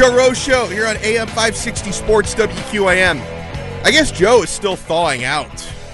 [0.00, 3.20] Joe Rose Show here on AM 560 Sports WQAM.
[3.84, 5.46] I guess Joe is still thawing out.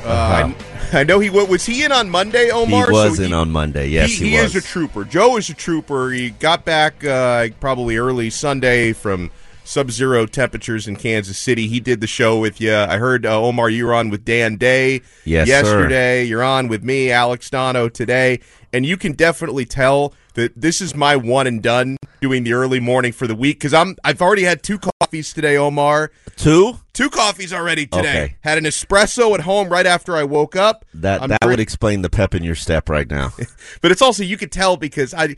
[0.05, 0.76] Uh, Uh-huh.
[0.93, 2.87] I, know he wa- was he in on Monday, Omar.
[2.87, 3.89] He was So in on Monday.
[3.89, 4.55] Yes, he, he, he was.
[4.55, 5.05] is a trooper.
[5.05, 6.11] Joe is a trooper.
[6.11, 9.31] He got back uh, probably early Sunday from
[9.65, 11.67] sub-zero temperatures in Kansas City.
[11.67, 12.73] He did the show with you.
[12.75, 15.53] I heard uh, Omar you were on with Dan Day Yes, sir.
[15.55, 16.25] yesterday.
[16.25, 18.41] You're on with me, Alex Donno today,
[18.73, 22.81] and you can definitely tell that this is my one and done doing the early
[22.81, 26.13] morning for the week because I'm I've already had two coffees today, Omar.
[26.37, 26.79] Two?
[26.93, 28.25] Two coffees already today.
[28.25, 28.37] Okay.
[28.41, 30.85] Had an espresso at home right after I woke up.
[30.95, 33.33] That I'm that would explain the pep in your step right now.
[33.81, 35.37] but it's also you could tell because I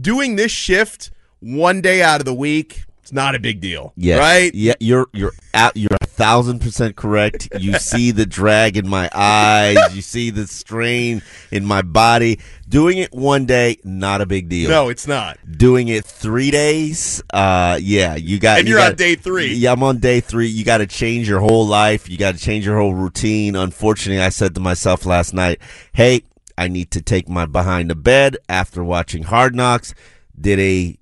[0.00, 2.84] doing this shift one day out of the week.
[3.06, 4.18] It's not a big deal, Yes.
[4.18, 4.52] right?
[4.52, 5.76] Yeah, you're you're out.
[5.76, 7.46] You're a thousand percent correct.
[7.56, 9.94] You see the drag in my eyes.
[9.94, 11.22] You see the strain
[11.52, 12.40] in my body.
[12.68, 14.68] Doing it one day, not a big deal.
[14.70, 15.38] No, it's not.
[15.48, 18.58] Doing it three days, uh, yeah, you got.
[18.58, 19.54] And you you're on gotta- day three.
[19.54, 20.48] Yeah, I'm on day three.
[20.48, 22.10] You got to change your whole life.
[22.10, 23.54] You got to change your whole routine.
[23.54, 25.60] Unfortunately, I said to myself last night,
[25.92, 26.22] "Hey,
[26.58, 29.94] I need to take my behind to bed after watching Hard Knocks."
[30.38, 30.98] Did a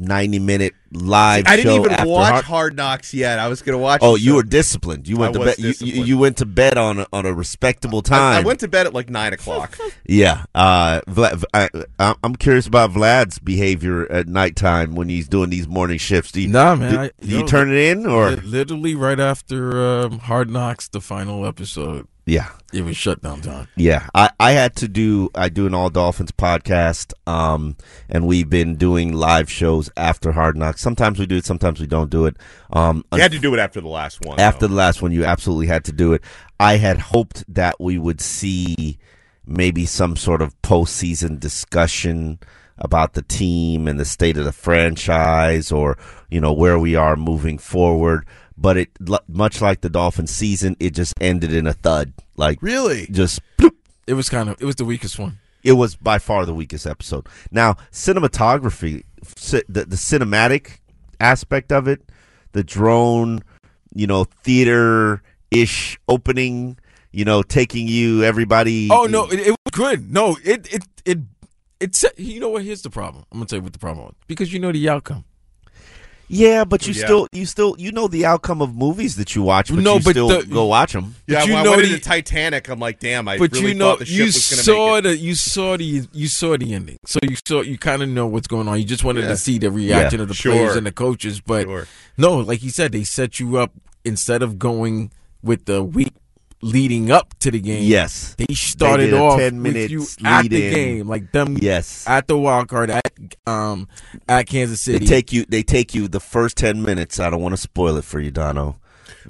[0.00, 1.44] 90 minute live.
[1.46, 3.38] I didn't even after watch Hard- Hard Knocks yet.
[3.38, 4.00] I was going to watch.
[4.02, 5.06] Oh, it, you so- were disciplined.
[5.08, 5.58] You went I to bed.
[5.58, 8.36] You, you, went to bed on a, on a respectable time.
[8.36, 9.78] I, I went to bed at like nine o'clock.
[10.10, 10.44] Yeah.
[10.54, 15.68] Uh, Vlad, I, I- I'm curious about Vlad's behavior at nighttime when he's doing these
[15.68, 16.32] morning shifts.
[16.32, 18.30] Do you, Nah, man, Do, I- do you yo, turn it in or?
[18.30, 22.50] Literally right after um, Hard Knocks, the final episode, Yeah.
[22.74, 23.68] it was shutdown time.
[23.76, 27.76] Yeah, I, I had to do I do an All Dolphins podcast, um,
[28.10, 30.82] and we've been doing live shows after Hard Knocks.
[30.82, 32.36] Sometimes we do it, sometimes we don't do it.
[32.70, 34.38] Um, you had to do it after the last one.
[34.38, 34.68] after though.
[34.68, 36.22] the last one, you absolutely had to do it.
[36.60, 38.98] I had hoped that we would see
[39.46, 42.38] maybe some sort of postseason discussion
[42.76, 45.96] about the team and the state of the franchise, or
[46.28, 48.26] you know where we are moving forward.
[48.60, 48.90] But it,
[49.28, 52.12] much like the Dolphins season, it just ended in a thud.
[52.36, 53.70] Like really, just bloop,
[54.06, 55.38] It was kind of it was the weakest one.
[55.62, 57.26] it was by far the weakest episode.
[57.52, 59.04] Now, cinematography,
[59.68, 60.78] the, the cinematic
[61.20, 62.00] aspect of it,
[62.52, 63.42] the drone,
[63.94, 66.78] you know, theater ish opening,
[67.12, 68.88] you know, taking you everybody.
[68.90, 70.12] Oh no, it, it was good.
[70.12, 71.18] No, it it it
[71.80, 72.64] it's you know what?
[72.64, 73.24] Here's the problem.
[73.30, 75.24] I'm gonna tell you what the problem was because you know the outcome.
[76.28, 77.04] Yeah, but you Yeah.
[77.04, 80.00] still, you still, you know the outcome of movies that you watch, but No, you
[80.04, 81.14] but still the- go watch them.
[81.26, 81.44] yeah.
[81.44, 83.74] you when know I went the- into Titanic, I'm like, damn, I but really you
[83.74, 85.02] know thought the ship you was going to saw make it.
[85.08, 88.26] the you saw the you saw the ending, so you saw you kind of know
[88.26, 88.78] what's going on.
[88.78, 89.28] You just wanted Yeah.
[89.28, 90.52] to see the reaction Yeah, of the sure.
[90.52, 91.86] players and the coaches, but Sure.
[92.16, 93.72] no, like you said, they set you up
[94.04, 95.10] instead of going
[95.42, 96.12] with the week
[96.60, 97.84] leading up to the game.
[97.84, 100.74] Yes, they started did a off 10 with minutes you at the lead-in.
[100.74, 102.06] game, like them yes.
[102.08, 103.12] at the wild card at
[103.46, 103.88] um
[104.28, 105.06] at Kansas They City.
[105.06, 105.44] take you.
[105.48, 107.20] They take you the first ten minutes.
[107.20, 108.78] I don't want to spoil it for you, Donno.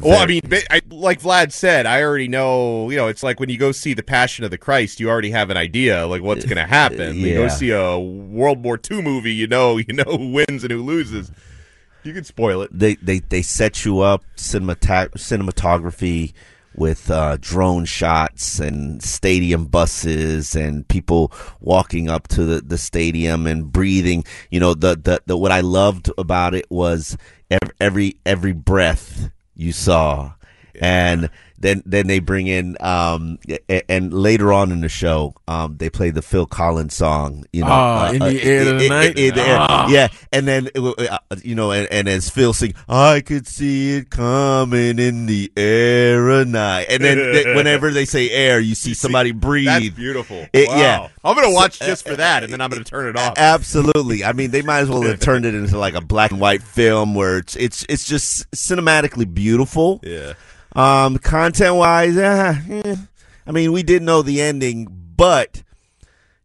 [0.00, 2.88] Well, I mean, I, like Vlad said, I already know.
[2.88, 5.32] You know, it's like when you go see the Passion of the Christ, you already
[5.32, 6.98] have an idea like what's going to happen.
[6.98, 10.62] When you go see a World War II movie, you know, you know who wins
[10.62, 11.32] and who loses.
[12.04, 12.70] You can spoil it.
[12.72, 16.32] they they they set you up cinemata- cinematography
[16.78, 23.46] with uh, drone shots and stadium buses and people walking up to the, the stadium
[23.46, 24.24] and breathing.
[24.50, 27.16] You know the, the the what I loved about it was
[27.50, 30.34] every every, every breath you saw.
[30.80, 31.30] And
[31.60, 33.38] then then they bring in um
[33.88, 37.68] and later on in the show um they play the Phil Collins song you know
[37.70, 39.18] Ah, in the air in- tonight?
[39.18, 39.56] in the air.
[39.60, 39.88] Ah.
[39.88, 43.96] yeah and then uh, uh, you know and, and as Phil sing I could see
[43.96, 48.74] it coming in the air at night and then th- whenever they say air you
[48.74, 50.46] see somebody breathe That's beautiful.
[50.52, 50.76] It- wow.
[50.78, 51.08] yeah.
[51.24, 53.34] I'm gonna watch just for that, and then I'm gonna turn it off.
[53.36, 54.24] Absolutely.
[54.24, 56.62] I mean, they might as well have turned it into like a black and white
[56.62, 60.00] film where it's it's it's just cinematically beautiful.
[60.02, 60.32] Yeah.
[60.78, 62.94] Um, content wise, uh, eh.
[63.44, 64.86] I mean, we did know the ending,
[65.16, 65.64] but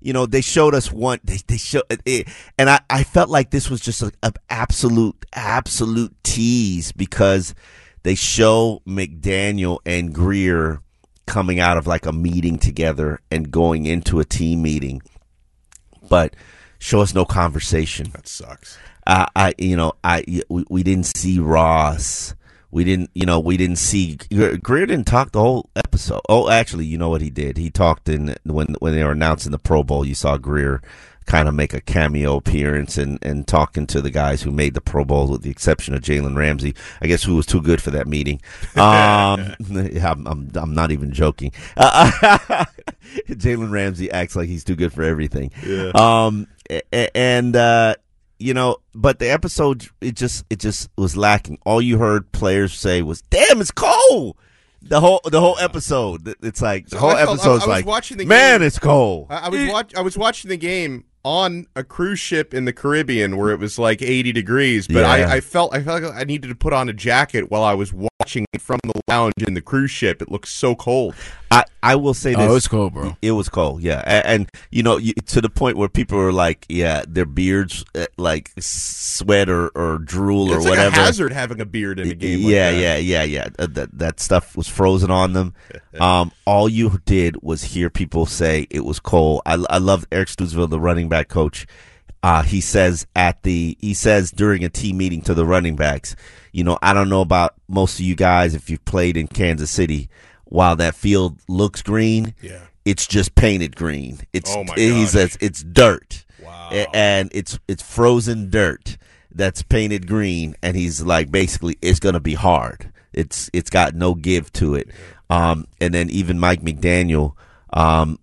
[0.01, 1.19] you know, they showed us one.
[1.24, 2.27] They they showed it,
[2.57, 4.12] and I I felt like this was just an
[4.50, 7.53] absolute absolute tease because
[8.01, 10.81] they show McDaniel and Grier
[11.27, 15.03] coming out of like a meeting together and going into a team meeting,
[16.09, 16.35] but
[16.80, 18.09] show us no conversation.
[18.13, 18.80] That sucks.
[19.06, 22.33] I, I you know, I we, we didn't see Ross.
[22.74, 26.22] We didn't, you know, we didn't see Grier didn't talk the whole episode.
[26.28, 27.56] Oh, actually, you know what he did?
[27.56, 30.04] He talked in when when they were announcing the Pro Bowl.
[30.04, 30.81] You saw Grier
[31.28, 34.81] kind of make a cameo appearance and and talking to the guys who made the
[34.81, 36.74] Pro Bowl, with the exception of Jalen Ramsey.
[37.00, 38.42] I guess who was too good for that meeting.
[38.76, 38.81] Um,
[40.04, 41.52] I'm, I'm I'm not even joking.
[41.78, 42.10] Uh,
[43.30, 45.52] Jalen Ramsey acts like he's too good for everything.
[45.64, 45.92] Yeah.
[45.94, 46.48] Um,
[46.92, 47.96] and uh,
[48.44, 51.57] you know, but the episode it just it just was lacking.
[51.66, 54.38] All you heard players say was, "Damn, it's cold."
[54.81, 57.68] The whole the whole episode, it's like the whole I felt- I- episode's I was
[57.68, 58.68] like, watching the man, game.
[58.68, 59.28] it's cold.
[59.30, 62.74] I, I was watch, I was watching the game on a cruise ship in the
[62.74, 65.10] Caribbean where it was like 80 degrees, but Yeah.
[65.10, 67.74] I, I felt I felt like I needed to put on a jacket while I
[67.74, 70.22] was watching it from the lounge in the cruise ship.
[70.22, 71.16] It looked so cold.
[71.50, 72.39] I I will say this.
[72.50, 73.18] Oh, was cold, bro.
[73.21, 76.31] It was cold, yeah, and, and you know, you, to the point where people were
[76.31, 80.91] like, yeah, their beards uh, like sweat or, or drool or it's whatever.
[80.91, 82.44] like a hazard having a beard in a game.
[82.44, 82.80] like yeah, that.
[82.80, 83.47] yeah, yeah, yeah.
[83.59, 85.53] Uh, that that stuff was frozen on them.
[86.00, 89.44] Um, all you did was hear people say it was cold.
[89.45, 91.68] I, I love Eric Studesville, the running back coach.
[92.24, 96.15] Uh, he says at the he says during a team meeting to the running backs,
[96.51, 99.69] you know, I don't know about most of you guys if you've played in Kansas
[99.69, 100.09] City.
[100.54, 102.60] While that field looks green, Yeah.
[102.86, 104.20] it's just painted green.
[104.34, 106.26] It's Oh he says it's dirt.
[106.44, 106.70] Wow.
[106.94, 108.98] And it's it's frozen dirt
[109.34, 112.92] that's painted green and he's like basically it's going to be hard.
[113.14, 114.90] It's it's got no give to it.
[115.28, 117.34] Um and then even Mike McDaniel
[117.72, 118.20] um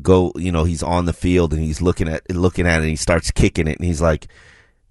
[0.00, 2.88] go you know he's on the field and he's looking at looking at it and
[2.88, 4.28] he starts kicking it and he's like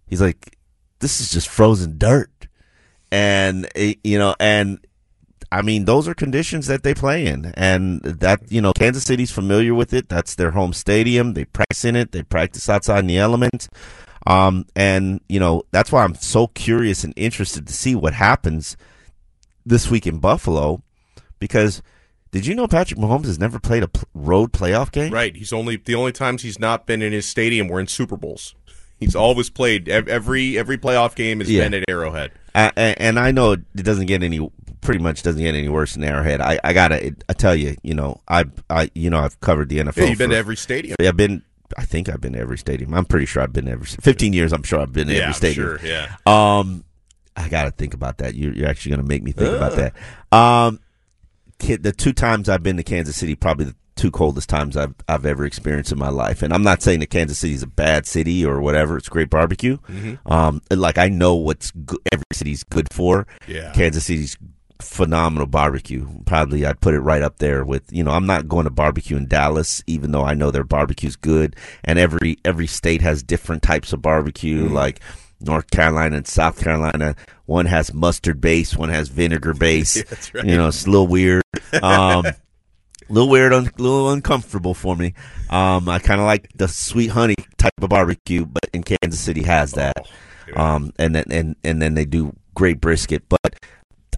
[0.05, 0.55] he's like
[0.99, 2.29] this is just frozen dirt.
[3.11, 4.77] And eh, you know and
[5.51, 9.31] I mean, those are conditions that they play in, and that you know, Kansas City's
[9.31, 10.07] familiar with it.
[10.09, 11.33] That's their home stadium.
[11.33, 12.11] They practice in it.
[12.11, 13.67] They practice outside in the elements,
[14.27, 18.77] um, and you know that's why I'm so curious and interested to see what happens
[19.65, 20.83] this week in Buffalo,
[21.39, 21.81] because
[22.31, 25.11] did you know Patrick Mahomes has never played a road playoff game?
[25.11, 25.35] Right.
[25.35, 28.53] He's only the only times he's not been in his stadium were in Super Bowls.
[28.99, 31.63] He's always played every every playoff game has Yeah.
[31.63, 32.31] been at Arrowhead.
[32.53, 34.37] Uh, and, and I know it doesn't get any,
[34.81, 36.41] pretty much doesn't get any worse than Arrowhead.
[36.41, 39.79] I, I gotta, I tell you, you know, I, I, you know, I've covered the
[39.79, 39.97] NFL.
[39.97, 40.95] Yeah, you've been for- to every stadium.
[40.99, 41.43] I've been.
[41.77, 42.95] I think I've been to every stadium.
[42.95, 43.85] I'm pretty sure I've been to every.
[43.85, 44.53] Fifteen years.
[44.53, 45.77] I'm sure I've been to Yeah, every stadium.
[45.77, 45.79] sure.
[45.83, 46.15] Yeah.
[46.25, 46.83] Um,
[47.37, 48.33] I got to think about that.
[48.33, 49.93] You're, you're actually to make me think about that.
[50.35, 50.79] Um,
[51.59, 54.95] kid, the two times I've been to Kansas City, probably the two coldest times I've
[55.07, 56.41] I've ever experienced in my life.
[56.41, 58.97] And I'm not saying that Kansas City is a bad city or whatever.
[58.97, 59.77] It's great barbecue.
[60.25, 63.27] Um, like I know what's go- every city's good for.
[63.47, 63.71] Yeah.
[63.73, 64.37] Kansas City's
[64.81, 66.07] phenomenal barbecue.
[66.25, 69.17] Probably I'd put it right up there with, you know, I'm not going to barbecue
[69.17, 71.55] in Dallas, even though I know their barbecue's good.
[71.83, 75.01] And every every state has different types of barbecue, like
[75.41, 77.15] North Carolina and South Carolina.
[77.45, 80.03] One has mustard base, one has vinegar base.
[80.03, 80.45] that's right.
[80.45, 81.43] You know, it's a little weird.
[81.81, 82.35] Um a
[83.09, 85.13] little weird, a little uncomfortable for me.
[85.49, 89.43] Um, I kind of like the sweet honey type of barbecue, but in Kansas City
[89.43, 90.07] has that.
[90.55, 93.23] Um, and then and and then they do great brisket.
[93.29, 93.55] But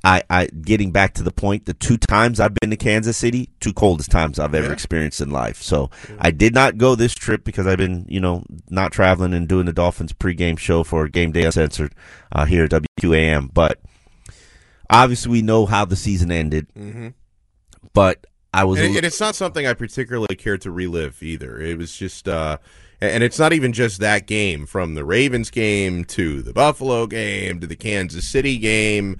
[0.03, 3.49] I, I getting back to the point, the two times I've been to Kansas City,
[3.59, 4.73] two coldest times I've ever Yeah.
[4.73, 5.61] experienced in life.
[5.61, 9.47] So I did not go this trip because I've been, you know, not traveling and
[9.47, 11.93] doing the Dolphins pregame show for Game Day Uncensored
[12.31, 13.53] uh, here at WQAM.
[13.53, 13.79] But
[14.89, 16.67] obviously, we know how the season ended.
[16.77, 17.09] Mm-hmm.
[17.93, 21.59] But I was And, li- and it's not something I particularly care to relive either.
[21.59, 22.57] It was just, uh,
[22.99, 27.59] and it's not even just that game from the Ravens game to the Buffalo game
[27.59, 29.17] to the Kansas City game.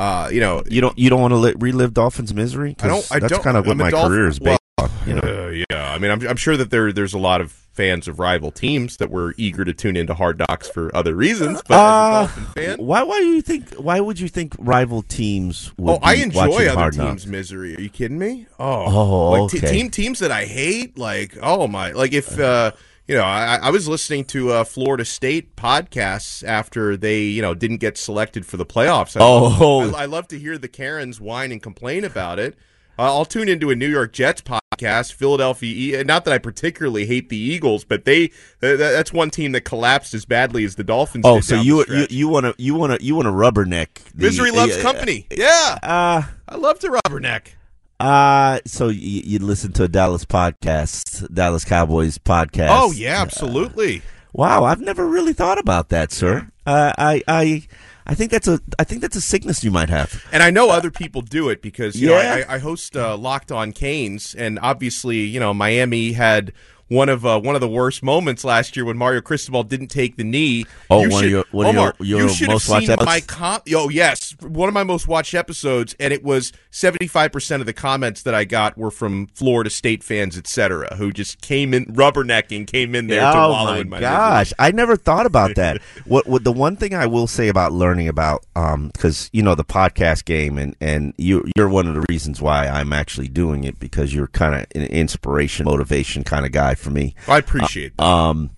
[0.00, 2.74] Uh, you know, You don't you don't want to li- relive Dolphins' misery.
[2.80, 3.06] I don't.
[3.12, 3.42] I that's don't.
[3.42, 5.08] kind of what my career is well, based on.
[5.08, 7.52] You know, uh, yeah, I mean, I'm, I'm sure that there there's a lot of
[7.52, 11.62] fans of rival teams that were eager to tune into Hard Knocks for other reasons.
[11.68, 12.44] But Uh, as a Dolphin
[12.76, 13.02] fan, Why?
[13.02, 13.74] Why do you think?
[13.74, 15.92] Why would you think rival teams would?
[15.94, 17.76] oh, I enjoy other teams' misery.
[17.76, 18.46] Are you kidding me?
[18.58, 19.70] Oh, Oh, like t- okay.
[19.70, 20.96] team teams that I hate.
[20.98, 22.38] Like, oh my, like if.
[22.38, 22.72] uh
[23.10, 27.54] you know, I, I was listening to uh, Florida State podcasts after they, you know,
[27.54, 29.16] didn't get selected for the playoffs.
[29.16, 29.92] I Oh.
[29.94, 32.56] I, I love to hear the Karens whine and complain about it.
[32.98, 36.00] Uh, I'll tune into a New York Jets podcast, Philadelphia.
[36.00, 39.52] E- not that I particularly hate the Eagles, but they th- th- that's one team
[39.52, 41.24] that collapsed as badly as the Dolphins.
[41.26, 43.88] Oh, so you you you want to you want to you want to rubberneck?
[44.14, 45.26] the- misery loves uh, company.
[45.30, 47.54] Yeah, Uh, I love to rubberneck.
[48.00, 52.68] Uh so you, you listen to a Dallas podcast, Dallas Cowboys podcast.
[52.70, 54.02] Oh yeah, absolutely.
[54.32, 56.48] Wow, I've never really thought about that, sir.
[56.66, 57.62] Uh, I I
[58.06, 60.24] I think that's a I think that's a sickness you might have.
[60.32, 62.44] And I know other people do it because you know, Yeah.
[62.48, 66.52] I, I host uh, Locked On Canes, and obviously, you know, Miami had
[66.88, 70.16] one of uh, one of the worst moments last year when Mario Cristobal didn't take
[70.16, 70.64] the knee.
[70.90, 72.86] Oh, You one of should- your- one of your- your you should most have watched
[72.86, 73.06] seen episodes?
[73.06, 77.32] my com- Oh yes, one of my most watched episodes, and it was seventy five
[77.32, 81.40] percent of the comments that I got were from Florida State fans, etc., who just
[81.40, 84.96] came in rubbernecking, came in there to oh wallow my in my gosh, I never
[84.96, 85.82] thought about that.
[86.04, 89.64] what, what the one thing I will say about learning about, because you know the
[89.64, 93.78] podcast game, and and you you're one of the reasons why I'm actually doing it
[93.78, 97.14] because you're kind of an inspiration, motivation kind of guy for me.
[97.28, 98.04] I appreciate that.
[98.04, 98.50] Um,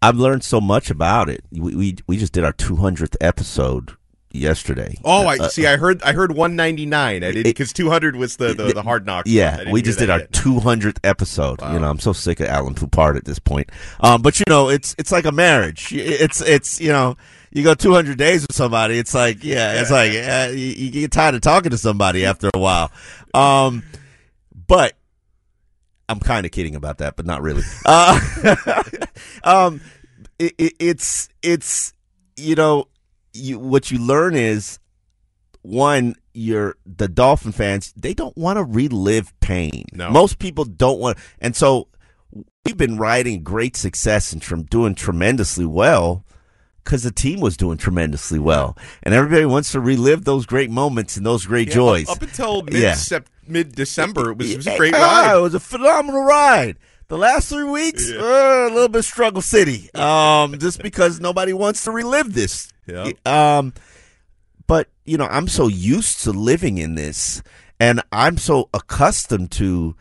[0.00, 1.44] I've learned so much about it.
[1.52, 3.96] We we, we just did our 200th episode
[4.32, 4.96] yesterday.
[5.04, 5.66] Oh, I Uh, see.
[5.66, 6.02] I heard.
[6.02, 7.24] I heard 199.
[7.24, 9.24] I did because 200 was the the, the hard knock.
[9.26, 10.32] Yeah, we just did our yet.
[10.32, 11.60] 200th episode.
[11.62, 13.70] You know, I'm so sick of Alain Poupart at this point.
[14.00, 15.92] Um, but you know, it's it's like a marriage.
[15.92, 17.16] It's it's you know,
[17.52, 18.98] you go 200 days with somebody.
[18.98, 22.50] It's like yeah, it's like uh, you, you get tired of talking to somebody after
[22.54, 22.90] a while.
[23.34, 23.82] Um,
[24.66, 24.94] but
[26.08, 27.62] I'm kind of kidding about that, but not really.
[27.86, 28.18] Uh,
[29.44, 29.80] um,
[30.38, 31.94] it, it, it's it's
[32.36, 32.88] you know,
[33.32, 34.78] you what you learn is
[35.62, 39.84] one, you're the Dolphin fans, they don't want to relive pain.
[39.92, 40.10] No.
[40.10, 41.88] Most people don't want and so
[42.64, 46.24] we've been riding great success and from doing tremendously well
[46.84, 48.76] because the team was doing tremendously well.
[49.04, 52.08] And everybody wants to relive those great moments and those great Yeah, joys.
[52.08, 52.94] Up, up until mid Yeah.
[52.94, 55.36] sep- mid December, it was, it was a great ride.
[55.36, 56.76] It was a phenomenal ride.
[57.08, 59.90] The last three weeks, uh, a little bit struggle city.
[59.94, 62.71] Um, just because nobody wants to relive this.
[62.86, 63.10] Yeah.
[63.24, 63.74] Um,
[64.66, 67.42] but you know, I'm so used to living in this,
[67.78, 69.96] and I'm so accustomed to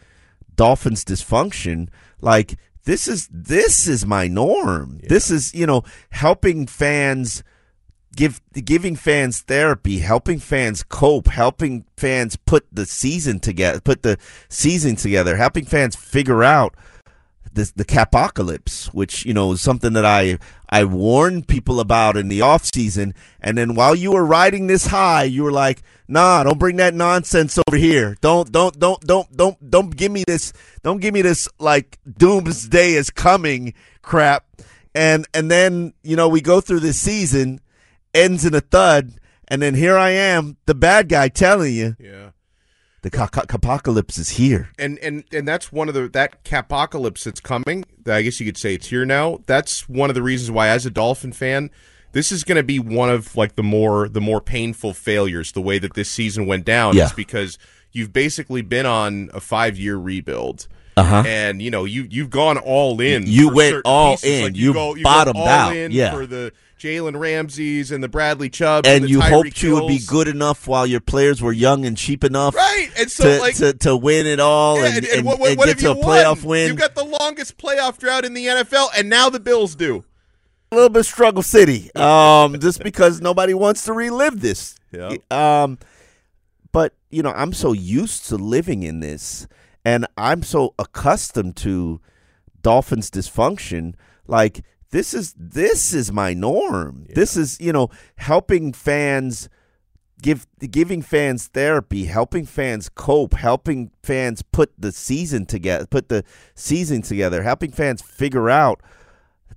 [0.55, 1.89] Dolphins dysfunction.
[2.21, 4.99] Like this is this is my norm.
[5.03, 7.43] This is you know helping fans
[8.15, 14.17] give giving fans therapy, helping fans cope, helping fans put the season together, put the
[14.49, 16.75] season together, helping fans figure out
[17.53, 20.39] the the capocalypse, which you know is something that I
[20.71, 24.87] I warned people about in the off season, and then while you were riding this
[24.87, 28.15] high, you were like, "Nah, don't bring that nonsense over here.
[28.21, 30.53] Don't don't don't don't don't don't give me this.
[30.81, 34.45] Don't give me this like doomsday is coming crap."
[34.95, 37.59] And and then you know we go through this season,
[38.13, 39.13] ends in a thud,
[39.49, 42.30] and then here I am, the bad guy, telling you Yeah.
[43.01, 44.69] The ca- ca- apocalypse is here.
[44.77, 47.83] And and and that's one of the that capocalypse that's coming.
[48.07, 49.39] I guess you could say it's here now.
[49.45, 51.69] That's one of the reasons why, as a Dolphin fan,
[52.13, 55.51] this is going to be one of like the more the more painful failures.
[55.51, 57.05] The way that this season went down Yeah.
[57.05, 57.57] is because
[57.91, 60.67] you've basically been on a five year rebuild.
[60.97, 61.23] Uh-huh.
[61.25, 63.23] And you know you you've gone all in.
[63.25, 64.29] You went all pieces.
[64.29, 64.43] in.
[64.45, 65.75] Like, You go, you bottomed go out.
[65.75, 66.11] In Yeah.
[66.13, 69.87] for the Jalen Ramseys and the Bradley Chubbs and the you Tyreek hoped you would
[69.87, 72.89] be good enough while your players were young and cheap enough right?
[72.97, 75.57] And so to, like to, to win it all Yeah, and, and, what, what, and
[75.59, 76.69] what get to a you playoff win.
[76.69, 80.03] You've got the longest playoff drought in the NFL, and now the Bills do.
[80.71, 84.75] a little bit struggle city, um, just because nobody wants to relive this.
[84.91, 85.15] Yeah.
[85.29, 85.77] Um,
[86.71, 89.45] but you know, I'm so used to living in this,
[89.83, 92.01] and I'm so accustomed to
[92.61, 93.95] Dolphins dysfunction.
[94.27, 97.05] Like this is this is my norm.
[97.09, 99.49] This is you know helping fans
[100.21, 106.23] give giving fans therapy, helping fans cope, helping fans put the season together, put the
[106.55, 108.81] season together, helping fans figure out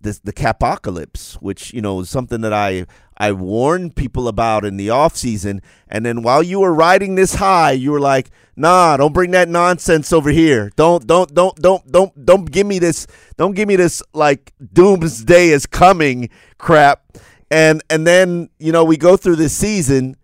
[0.04, 2.86] this the capocalypse, which you know is something that I
[3.18, 7.34] I warned people about in the off season, and then while you were riding this
[7.34, 10.70] high, you were like, "Nah, don't bring that nonsense over here.
[10.76, 13.06] Don't don't don't don't don't don't give me this.
[13.36, 17.18] Don't give me this like doomsday is coming crap."
[17.50, 20.16] And and then you know we go through this season,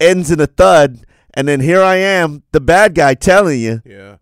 [0.00, 4.16] ends in a thud, and then here I am, the bad guy, telling you Yeah.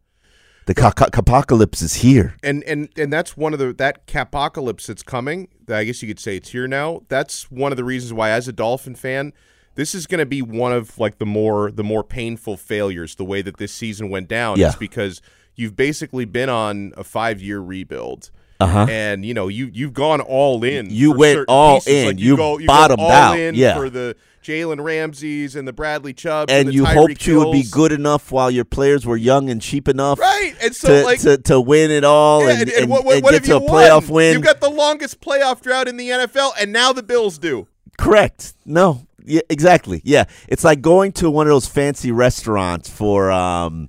[0.74, 2.34] The The ca- ca- apocalypse is here.
[2.42, 5.48] and and and that's one of the that apocalypse that's coming.
[5.66, 7.02] that I guess you could say it's here now.
[7.08, 9.32] That's one of the reasons why, as a Dolphin fan,
[9.74, 13.14] this is going to be one of like the more the more painful failures.
[13.16, 14.68] The way that this season went down Yeah.
[14.68, 15.20] is because
[15.54, 18.30] you've basically been on a five year rebuild.
[18.62, 18.86] Uh-huh.
[18.88, 20.90] And you know you you've gone all in.
[20.90, 21.92] You went all pieces.
[21.94, 22.06] in.
[22.06, 23.38] Like, You go, you bottomed go out.
[23.38, 23.74] In Yeah.
[23.74, 27.52] for the Jalen Ramseys and the Bradley Chubbs And the you Tyreek hoped you would
[27.52, 30.54] be good enough while your players were young and cheap enough right?
[30.60, 33.22] And so to, like to, to win it all Yeah, and, and, what, what, and
[33.24, 34.14] what get to a you playoff won?
[34.14, 34.32] win.
[34.34, 37.68] You've got the longest playoff drought in the NFL, and now the Bills do.
[37.98, 38.54] Correct.
[38.66, 39.06] No.
[39.24, 40.00] Yeah, exactly.
[40.04, 40.24] Yeah.
[40.48, 43.88] It's like going to one of those fancy restaurants for um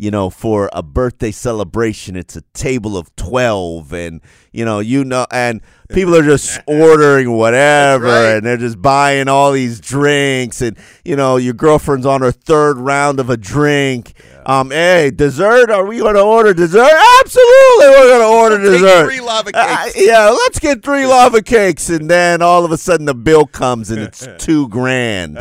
[0.00, 2.16] you know, for a birthday celebration.
[2.16, 4.20] It's a table of 12 and
[4.52, 8.36] you know, you know and people are just ordering whatever right.
[8.36, 12.78] and they're just buying all these drinks and you know, your girlfriend's on her third
[12.78, 14.14] round of a drink.
[14.46, 15.70] Um, hey, dessert?
[15.70, 16.90] Are we going to order dessert?
[17.20, 19.04] Absolutely, we're going to order dessert.
[19.06, 19.94] three lava Uh, cakes.
[20.00, 23.90] yeah, let's get three lava cakes, and then all of a sudden the bill comes
[23.90, 25.38] and it's two grand,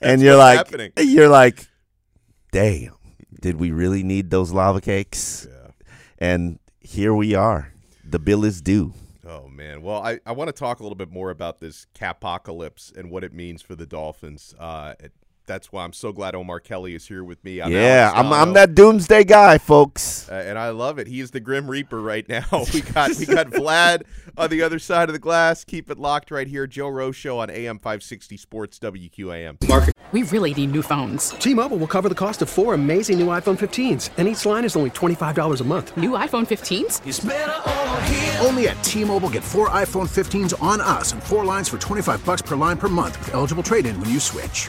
[0.00, 0.92] and you're like, happening.
[0.98, 1.66] you're like,
[2.52, 2.92] damn,
[3.42, 5.46] did we really need those lava cakes?
[5.50, 5.72] Yeah.
[6.18, 7.72] And here we are.
[8.04, 8.94] The bill is due.
[9.26, 9.82] Oh man.
[9.82, 13.24] Well, I, I want to talk a little bit more about this capocalypse and what
[13.24, 14.54] it means for the Dolphins.
[14.58, 14.94] Uh,
[15.46, 17.60] that's why I'm so glad Omar Kelly is here with me.
[17.60, 20.28] I'm yeah, I'm I'm that doomsday guy, folks.
[20.28, 21.06] Uh, and I love it.
[21.06, 22.44] He is the Grim Reaper right now.
[22.72, 24.02] We got we got Vlad
[24.36, 25.62] on the other side of the glass.
[25.64, 26.66] Keep it locked right here.
[26.66, 29.58] Joe Rose Show on AM 560 Sports WQAM.
[30.12, 31.30] We really need new phones.
[31.30, 34.76] T-Mobile will cover the cost of four amazing new iPhone 15s, and each line is
[34.76, 35.96] only $25 a month.
[35.96, 37.00] New iPhone 15s?
[38.44, 42.42] Only at T-Mobile get four iPhone 15s on us and four lines for 25 bucks
[42.42, 44.68] per line per month with eligible trade-in when you switch.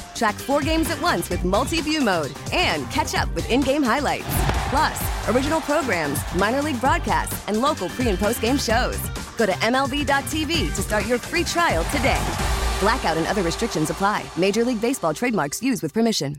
[0.21, 3.81] Track four games at once with multi view mode and catch up with in game
[3.81, 4.27] highlights.
[4.69, 8.99] Plus, original programs, minor league broadcasts, and local pre and post game shows.
[9.35, 12.21] Go to MLB.tv to start your free trial today.
[12.79, 14.23] Blackout and other restrictions apply.
[14.37, 16.37] Major League Baseball trademarks used with permission.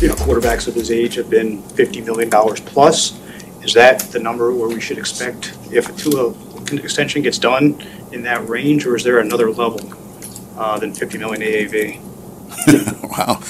[0.00, 3.20] you know, quarterbacks of his age have been $50 million plus.
[3.62, 6.32] Is that the number where we should expect if a Tua
[6.72, 7.78] extension gets done
[8.12, 9.92] in that range, or is there another level
[10.56, 12.13] uh, than 50 million AAV?
[13.02, 13.40] wow.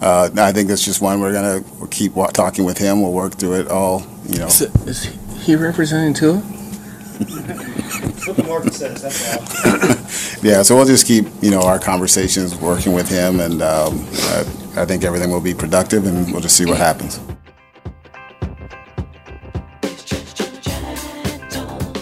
[0.00, 3.02] Uh, I think that's just one we're going to keep wa- talking with him.
[3.02, 4.46] We'll work through it all, you know.
[4.46, 5.08] Is
[5.40, 6.36] he representing Tua?
[8.26, 9.98] what the market says, that's all.
[10.48, 14.44] Yeah, so we'll just keep, you know, our conversations working with him, and um, I,
[14.76, 17.20] I think everything will be productive, and we'll just see what happens.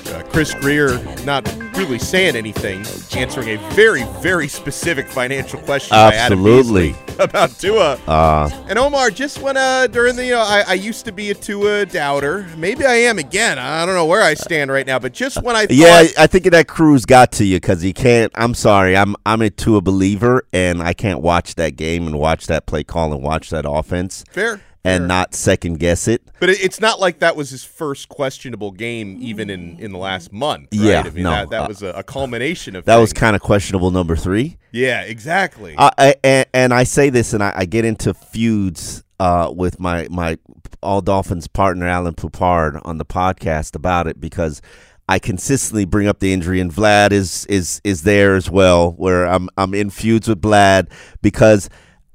[0.09, 1.45] Uh, Chris Grier not
[1.81, 2.85] really saying anything,
[3.19, 6.95] answering a very, very specific financial question Absolutely.
[7.19, 7.99] About Tua.
[8.07, 11.31] Uh, And Omar, just when uh, during the, you know, I, I used to be
[11.31, 12.47] a Tua doubter.
[12.57, 13.59] Maybe I am again.
[13.59, 16.27] I don't know where I stand right now, but just when I thought, yeah, I
[16.27, 18.31] think that cruise got to you because he can't.
[18.35, 22.47] I'm sorry, I'm I'm a Tua believer, and I can't watch that game and watch
[22.47, 25.07] that play call and watch that offense fair, and fair.
[25.09, 26.23] not second guess it.
[26.39, 30.33] But it's not like that was his first questionable game, even in, in the last
[30.33, 30.69] month.
[30.73, 30.83] Right?
[30.83, 33.37] Yeah, I mean, no, that, that uh, was a, a culmination of That was kind
[33.37, 33.91] of questionable.
[33.91, 34.59] Number three.
[34.73, 35.75] yeah, exactly.
[35.77, 39.79] I, I and, and I say this, and I, I get into feuds uh, with
[39.79, 40.39] my my
[40.83, 44.63] All Dolphins partner Alain Poupart on the podcast about it because
[45.11, 49.27] I consistently bring up the injury, and Vlad is is is there as well, where
[49.27, 50.89] I'm I'm in feuds with Vlad
[51.21, 51.69] because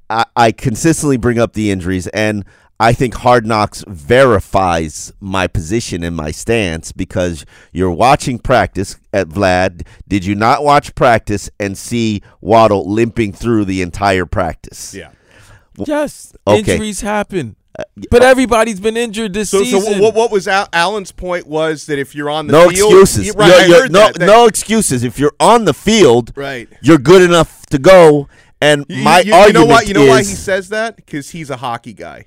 [0.09, 2.45] I, I consistently bring up the injuries, and
[2.79, 9.27] I think Hard Knocks verifies my position and my stance because you're watching practice at
[9.29, 9.85] Vlad.
[10.07, 14.93] Did you not watch practice and see Waddle limping through the entire practice?
[14.93, 15.11] yeah.
[15.77, 16.73] Yes, Okay.
[16.73, 17.55] injuries happen.
[17.77, 19.81] Uh, but everybody's been injured this So, season.
[19.81, 22.93] so what, what was Al- Alain's point was that if you're on the no field,
[22.93, 23.27] excuses.
[23.27, 25.03] Yeah, right, You're- you're- no, that, that- no excuses.
[25.03, 26.69] If you're on the field, Right.
[26.81, 28.29] you're good enough to go.
[28.61, 29.81] And You- my you, you argument know why?
[29.81, 30.95] You know why he says that?
[30.95, 32.25] Because he's a hockey guy.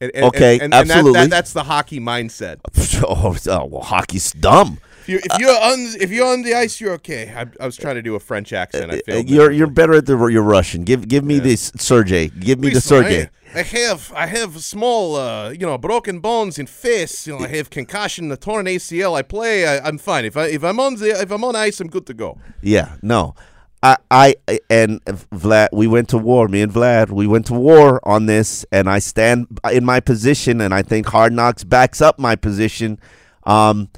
[0.00, 1.20] And, and- Okay, and, and, and that- absolutely.
[1.20, 2.58] that, that's the hockey mindset.
[3.06, 4.78] oh, oh, well, hockey's dumb.
[5.02, 7.32] If you're, if you're on if you're on the ice, you're okay.
[7.36, 8.92] I, I was trying to do a French accent.
[8.92, 9.28] I Uh, failed.
[9.30, 10.84] You're you're better at the you're Russian.
[10.84, 12.28] Give give me this Sergey.
[12.28, 13.28] Give me the Listen, Sergey.
[13.52, 17.26] I, I have I have small uh, you know broken bones in face.
[17.26, 19.16] You know I have concussion, a torn ACL.
[19.18, 19.66] I play.
[19.66, 20.24] I, I'm fine.
[20.24, 22.38] If I if I'm on the if I'm on ice, I'm good to go.
[22.60, 23.34] Yeah, no.
[23.82, 24.34] I, I
[24.70, 26.46] and Vlad, we went to war.
[26.48, 30.60] Me and Vlad, we went to war on this, and I stand in my position,
[30.60, 33.00] and I think Hard Knocks backs up my position.
[33.44, 33.88] Um,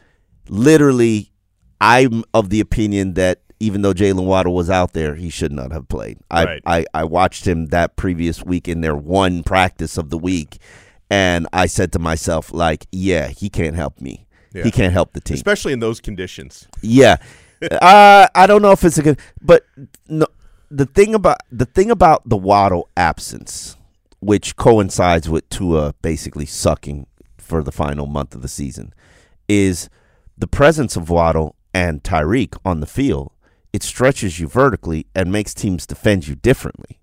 [0.48, 1.32] literally,
[1.80, 5.72] I'm of the opinion that even though Jalen Waddle was out there, he should not
[5.72, 6.18] have played.
[6.30, 6.62] I, Right.
[6.66, 10.58] I I watched him that previous week in their one practice of the week,
[11.10, 14.26] and I said to myself, like, yeah, he can't help me.
[14.54, 14.62] Yeah.
[14.62, 15.34] He can't help the team.
[15.34, 16.68] especially in those conditions.
[16.80, 17.16] Yeah.
[17.70, 19.66] Uh, I don't know if it's a good, but
[20.08, 20.26] no.
[20.70, 23.76] The thing about the thing about the Waddle absence,
[24.20, 27.06] which coincides with Tua basically sucking
[27.38, 28.92] for the final month of the season,
[29.48, 29.88] is
[30.36, 33.30] the presence of Waddle and Tyreek on the field.
[33.72, 36.98] It stretches you vertically and makes teams defend you differently.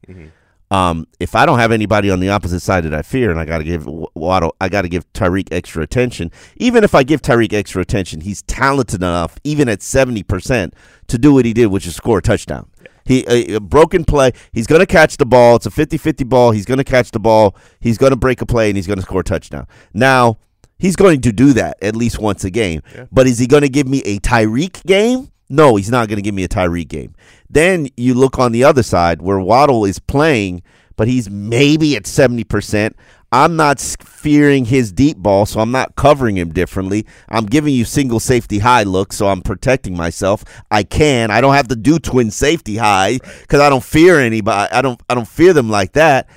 [0.71, 3.45] Um, if I don't have anybody on the opposite side that I fear, and I
[3.45, 6.31] got to give Waddle, I got to give Tyreek extra attention.
[6.55, 10.73] Even if I give Tyreek extra attention, he's talented enough, even at seventy percent,
[11.07, 12.69] to do what he did, which is score a touchdown.
[13.03, 14.31] He a, a broken play.
[14.53, 15.57] He's going to catch the ball.
[15.57, 16.51] It's a 50-50 ball.
[16.51, 17.55] He's going to catch the ball.
[17.79, 19.67] He's going to break a play, and he's going to score a touchdown.
[19.93, 20.37] Now
[20.77, 22.81] he's going to do that at least once a game.
[23.11, 25.31] But is he going to give me a Tyreek game?
[25.51, 27.13] No, he's not going to give me a Tyreek game.
[27.49, 30.63] Then you look on the other side where Waddle is playing,
[30.95, 32.93] but he's maybe at 70%.
[33.33, 37.05] I'm not fearing his deep ball, so I'm not covering him differently.
[37.27, 40.45] I'm giving you single safety high look, so I'm protecting myself.
[40.69, 41.31] I can.
[41.31, 44.71] I don't have to do twin safety high because I don't fear anybody.
[44.71, 45.01] I don't.
[45.09, 46.29] I don't fear them like that.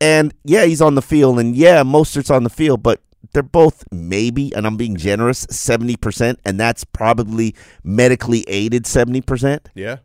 [0.00, 3.00] And yeah, he's on the field, and yeah, Mostert's on the field, but
[3.32, 9.20] they're both maybe, and I'm being generous, seventy percent, and that's probably medically aided seventy
[9.20, 9.68] percent.
[9.74, 9.98] Yeah,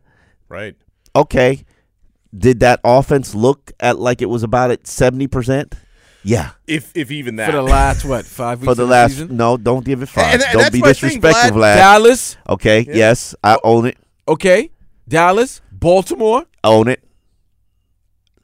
[0.48, 0.74] right.
[1.16, 1.64] Okay,
[2.36, 5.74] did that offense look at like it was about at seventy percent?
[6.24, 9.12] Yeah, If if even that for the last what five weeks for the of last.
[9.12, 9.36] season?
[9.36, 10.34] No, don't give it five.
[10.34, 11.74] And- and don't be disrespectful, Vlad.
[11.74, 11.76] Vlad.
[11.76, 13.96] Dallas, Okay, yes, I own it.
[14.26, 14.70] okay,
[15.08, 17.02] Dallas, Baltimore, Own it.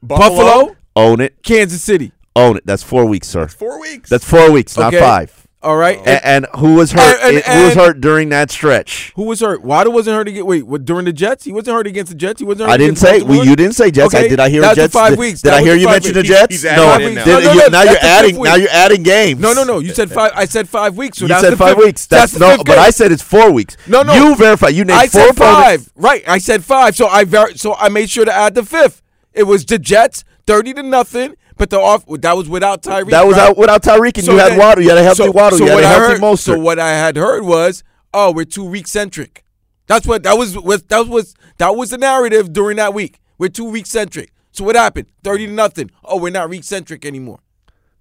[0.03, 1.43] Buffalo, Own it.
[1.43, 2.13] Kansas City.
[2.37, 2.67] Own it.
[2.67, 3.47] That's four weeks, sir.
[3.49, 4.11] four weeks.
[4.11, 5.01] That's four weeks, not Okay.
[5.03, 5.33] five.
[5.63, 7.19] All right, A- And, who was er, hurt?
[7.23, 9.13] And- and- who was and- hurt during that stretch?
[9.17, 9.63] Who was hurt?
[9.63, 10.47] Waddle wasn't hurt against.
[10.47, 11.45] Wait, what, during the Jets?
[11.47, 12.41] He wasn't hurt against the Jets.
[12.41, 12.69] He wasn't.
[12.69, 13.21] Hurt I didn't against say.
[13.21, 13.45] Baltimore?
[13.47, 14.15] You didn't say Jets.
[14.15, 14.93] I, Okay, did I hear that's the Jets?
[14.93, 15.41] five did, weeks.
[15.41, 16.29] Did That I was hear the you five mention the weeks.
[16.29, 16.55] Jets?
[16.55, 17.25] He's adding in now.
[17.25, 18.31] Did No, no, you- no, now that's you're the adding.
[18.35, 18.61] fifth Now week.
[18.61, 19.41] you're adding games.
[19.41, 19.79] No, no, no.
[19.79, 20.33] You said five.
[20.35, 21.17] I said five weeks.
[21.19, 22.07] So You that's said the five fifth- weeks.
[22.09, 22.51] That's, the no.
[22.51, 22.79] fifth But game.
[22.81, 23.79] I said it's four weeks.
[23.87, 24.13] No, no.
[24.13, 24.69] You verify.
[24.69, 25.63] You named I four said opponents.
[25.87, 25.91] five.
[25.97, 26.25] Right.
[26.29, 26.95] I said five.
[26.95, 29.01] So I ver- So I made sure to add the fifth.
[29.33, 31.37] It was the Jets, thirty to nothing.
[31.57, 33.11] But the off that was without Tyreek.
[33.11, 33.51] That was right?
[33.51, 34.83] out without Tyreek, and you had then- Waddle.
[34.83, 35.59] You had a healthy so, Waddle.
[35.59, 36.39] So you had what a I healthy heard, Mostert.
[36.39, 39.45] So what I had heard was, oh, we're two week centric.
[39.87, 40.57] That's what that was.
[40.59, 43.21] Was that was that was the narrative during that week.
[43.39, 44.33] We're two week centric.
[44.51, 45.07] So what happened?
[45.23, 45.91] Thirty to nothing.
[46.05, 47.41] Oh, we're not week centric anymore.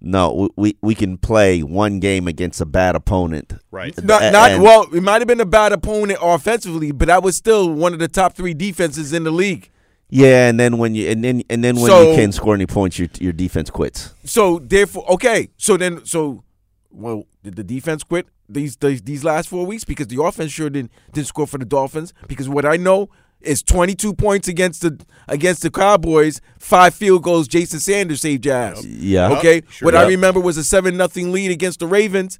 [0.00, 3.54] No, we, we we can play one game against a bad opponent.
[3.70, 3.94] Right.
[4.04, 4.86] Not, A- not well.
[4.92, 8.08] It might have been a bad opponent offensively, but that was still one of the
[8.08, 9.70] top three defenses in the league.
[10.10, 12.66] Yeah, and then when you and then and then when So- you can't score any
[12.66, 14.14] points, your your defense quits.
[14.24, 15.48] So therefore, okay.
[15.56, 16.44] So then, so
[16.90, 20.70] well, did the defense quit these these, these last four weeks because the offense sure
[20.70, 22.12] didn't didn't score for the Dolphins?
[22.28, 23.08] Because what I know
[23.40, 27.48] is twenty two points against the against the Cowboys, five field goals.
[27.48, 28.84] Jason Sanders saved your ass.
[28.84, 29.30] Yeah.
[29.38, 29.62] Okay.
[29.68, 29.86] Sure.
[29.86, 32.38] what I remember was a seven nothing lead against the Ravens.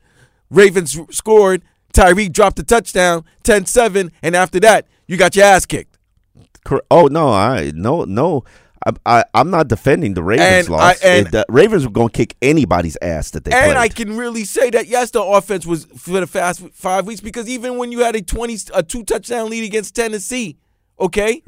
[0.51, 1.63] Ravens scored.
[1.93, 5.94] Tyreek dropped a touchdown, 10-7, and after that, you got your ass kicked.
[6.65, 8.45] Cor- Oh no, I no no.
[8.87, 11.03] I, I I'm not defending the Ravens And loss.
[11.03, 13.77] I- and- the Ravens were going to kick anybody's ass that they and played.
[13.77, 17.49] I can really say that yes, the offense was for the fast five weeks because
[17.49, 20.59] even when you had a twenty a two touchdown lead against Tennessee,
[21.01, 21.43] okay,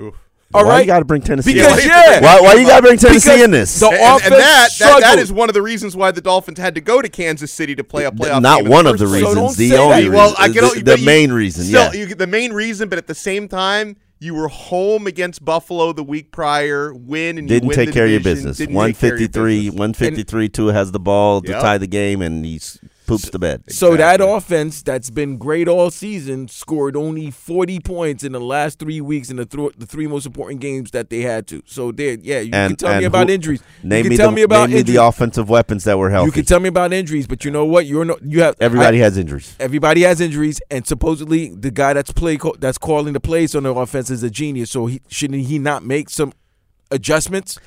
[0.55, 1.53] all why right, you got to bring Tennessee?
[1.55, 1.91] because in?
[1.91, 3.81] yeah, Why why you got to bring Tennessee Because in this?
[3.81, 5.19] the And, and offense that, that that struggled.
[5.19, 7.85] is one of the reasons why the Dolphins had to go to Kansas City to
[7.85, 8.41] play a playoff.
[8.41, 9.23] Not game one of the first place.
[9.25, 9.35] So reasons.
[9.35, 10.15] don't the say only that.
[10.17, 10.35] Well.
[10.39, 11.65] I get the, all- the but you- main reason.
[11.65, 12.01] Still, yeah.
[12.07, 16.03] you, the main reason, but at the same time, you were home against Buffalo the
[16.03, 18.57] week prior, win and didn't win take care of your division, business.
[18.59, 19.79] didn't One take care of your fifty three, business.
[19.79, 20.49] one fifty three.
[20.49, 21.61] Tua has the ball to Yep.
[21.61, 23.63] tie the game, and he's poops the bed.
[23.73, 28.79] So that offense that's been great all season scored only 40 points in the last
[28.79, 31.63] three weeks in the, th- the three most important games that they had to.
[31.67, 33.63] So there, yeah, you can tell me about who- injuries.
[33.83, 36.27] Name you can me tell the, me about name the offensive weapons that were healthy.
[36.27, 37.87] You can tell me about injuries, but you know what?
[37.87, 39.55] You're no, you have Everybody I- has injuries.
[39.61, 43.75] Everybody has injuries, and supposedly the guy that's play that's calling the plays on the
[43.75, 44.71] offense is a genius.
[44.71, 46.33] So he shouldn't he not make some
[46.91, 47.59] adjustments?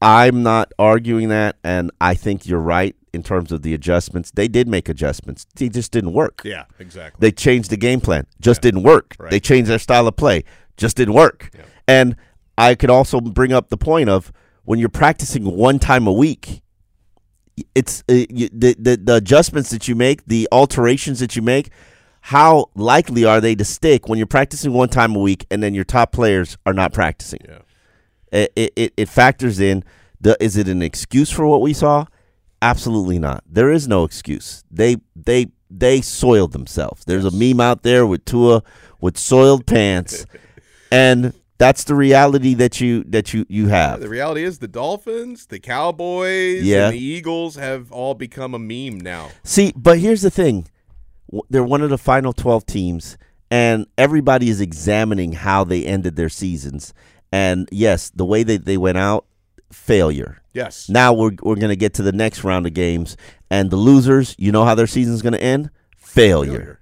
[0.00, 4.30] I'm not arguing that, and I think you're right in terms of the adjustments.
[4.30, 5.46] They did make adjustments.
[5.54, 6.42] They just didn't work.
[6.44, 7.18] Yeah, exactly.
[7.20, 8.26] They changed the game plan.
[8.40, 9.16] Just didn't work.
[9.18, 9.30] Right.
[9.30, 10.44] They changed their style of play.
[10.76, 11.50] Just didn't work.
[11.86, 12.16] And
[12.56, 14.32] I could also bring up the point of
[14.64, 16.62] when you're practicing one time a week,
[17.74, 21.70] it's uh, you, the, the the adjustments that you make, the alterations that you make.
[22.26, 25.74] How likely are they to stick when you're practicing one time a week and then
[25.74, 27.40] your top players are not practicing?
[27.44, 27.58] Yeah.
[28.56, 29.84] It, it, it factors in.
[30.20, 32.06] The, is it an excuse for what we saw?
[32.62, 33.42] Absolutely not.
[33.46, 34.64] There is no excuse.
[34.70, 37.04] They they they soiled themselves.
[37.04, 38.62] There's a meme out there with Tua
[39.00, 40.24] with soiled pants,
[40.92, 44.00] and that's the reality that you that you you have.
[44.00, 46.86] The reality is the Dolphins, the Cowboys, Yeah.
[46.86, 49.30] and the Eagles have all become a meme now.
[49.42, 50.68] See, but here's the thing:
[51.50, 53.18] they're one of the final twelve teams,
[53.50, 56.94] and everybody is examining how they ended their seasons.
[57.32, 59.24] And yes, the way that they went out,
[59.72, 60.41] failure.
[60.54, 60.88] Yes.
[60.88, 63.16] Now we're we're gonna get to the next round of games,
[63.50, 65.70] and the losers, you know how their season's gonna end?
[65.96, 66.78] Failure.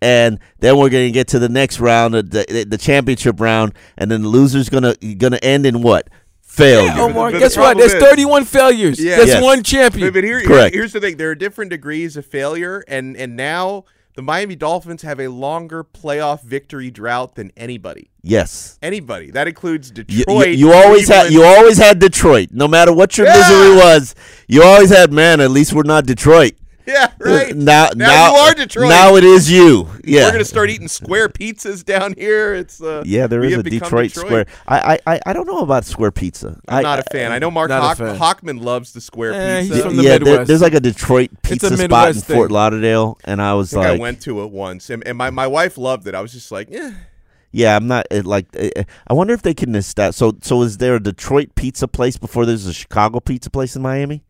[0.00, 4.10] And then we're gonna get to the next round, the, the, the championship round, and
[4.10, 6.08] then the loser's gonna gonna end in what?
[6.40, 6.86] Failure.
[6.92, 7.62] Yeah, Omar, But the guess what?
[7.76, 9.00] problem There's is- 31 failures.
[9.00, 9.16] Yeah.
[9.16, 9.42] There's Yes.
[9.42, 10.08] one champion.
[10.08, 10.74] But, but here, here- Correct.
[10.74, 15.02] here's the thing: there are different degrees of failure, and and now the Miami Dolphins
[15.02, 18.10] have a longer playoff victory drought than anybody.
[18.22, 18.78] Yes.
[18.82, 19.30] Anybody.
[19.30, 20.48] That includes You, Detroit.
[20.48, 22.48] you, you always had you always had Detroit.
[22.52, 23.36] No matter what your Yeah.
[23.38, 24.14] misery was,
[24.48, 25.40] you always had man.
[25.40, 26.52] At least we're not Detroit.
[26.92, 27.56] Yeah, right.
[27.56, 28.88] Now, Now now you are Detroit.
[28.90, 29.88] Now it is you.
[30.04, 30.24] Yeah.
[30.26, 32.54] We're gonna start eating square pizzas down here.
[32.54, 34.46] It's uh, yeah, there we is have a become Detroit, Square.
[34.68, 36.60] I, I I I don't know about Square Pizza.
[36.68, 37.32] I'm I, not a fan.
[37.32, 38.18] I know Mark Not a fan.
[38.18, 39.82] Hochman loves the square Eh, he's pizza.
[39.84, 40.48] from the yeah, there- Midwest.
[40.48, 42.50] there's like a Detroit It's a pizza spot in Midwest Fort.
[42.50, 45.46] Lauderdale, and I was I think I went to it once, and, and my, my
[45.46, 46.14] wife loved it.
[46.14, 46.92] I was just like, eh.
[47.52, 48.46] yeah, I'm not it, like.
[48.54, 50.16] eh, I wonder if they can establish.
[50.16, 53.82] So so is there a Detroit pizza place before there's a Chicago pizza place in
[53.82, 54.24] Miami?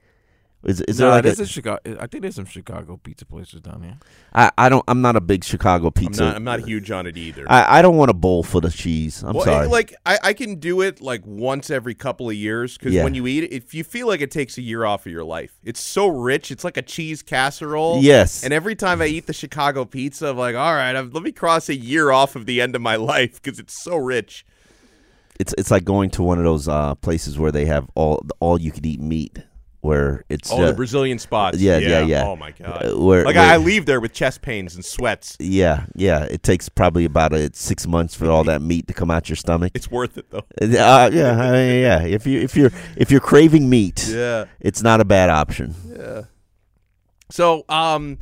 [0.65, 1.81] Is is there like there's a, a Chicago.
[1.99, 3.97] I think there's some Chicago pizza places down here.
[4.33, 4.85] I, I don't.
[4.87, 6.23] I'm not a big Chicago I'm pizza.
[6.25, 7.45] not, I'm not huge on it either.
[7.51, 9.25] I, I don't want a bowl full of cheese.
[9.25, 9.67] I'm well, sorry.
[9.67, 13.03] it- like I, I can do it like once every couple of years because Yeah.
[13.03, 15.25] when you eat it, if you feel like it takes a year off of your
[15.25, 16.53] life, it's so rich.
[16.53, 17.99] It's like a cheese casserole.
[18.01, 18.45] Yes.
[18.45, 21.33] And every time I eat the Chicago pizza, I'm like, all right, I've, let me
[21.33, 24.47] cross a year off of the end of my life because it's so rich.
[25.41, 28.61] it's it's like going to one of those uh, places where they have all all
[28.61, 29.39] you can eat meat,
[29.83, 31.59] where it's Oh, uh, the Brazilian spots.
[31.59, 32.25] Yeah, yeah, yeah.
[32.25, 32.87] Oh my god.
[32.87, 35.37] Uh, where- like where- I, leave there with chest pains and sweats.
[35.39, 36.23] yeah, yeah.
[36.25, 39.37] It takes probably about uh six months for all that meat to come out your
[39.37, 39.73] stomach.
[39.75, 40.45] It's worth it though.
[40.63, 42.03] Uh, yeah, I mean, yeah.
[42.03, 44.45] If you if you're if you're craving meat, Yeah.
[44.61, 45.75] it's not a bad option.
[45.95, 46.23] Yeah.
[47.31, 48.19] So, um,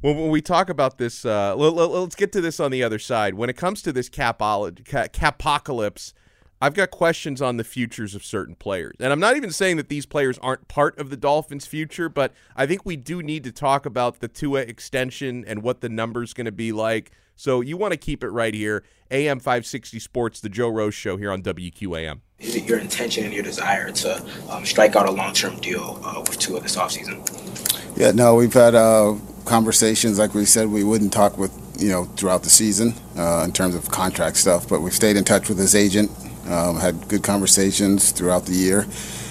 [0.00, 2.98] when, when we talk about this, uh, let, us get to this on the other
[2.98, 3.34] side.
[3.34, 6.12] When it comes to this capolo- ca- capocalypse,
[6.60, 8.96] I've got questions on the futures of certain players.
[8.98, 12.32] And I'm not even saying that these players aren't part of the Dolphins' future, but
[12.56, 16.34] I think we do need to talk about the Tua extension and what the number's
[16.34, 17.12] going to be like.
[17.36, 18.82] So you want to keep it right here.
[19.12, 22.20] AM 560 Sports, the Joe Rose Show here on WQAM.
[22.40, 26.20] Is it your intention and your desire to um, strike out a long-term deal uh,
[26.20, 27.96] with Tua this offseason?
[27.96, 30.18] Yeah, no, we've had uh, conversations.
[30.18, 33.76] Like we said, we wouldn't talk with you know throughout the season uh, in terms
[33.76, 36.10] of contract stuff, but we've stayed in touch with his agent.
[36.48, 38.86] Um, had good conversations throughout the year.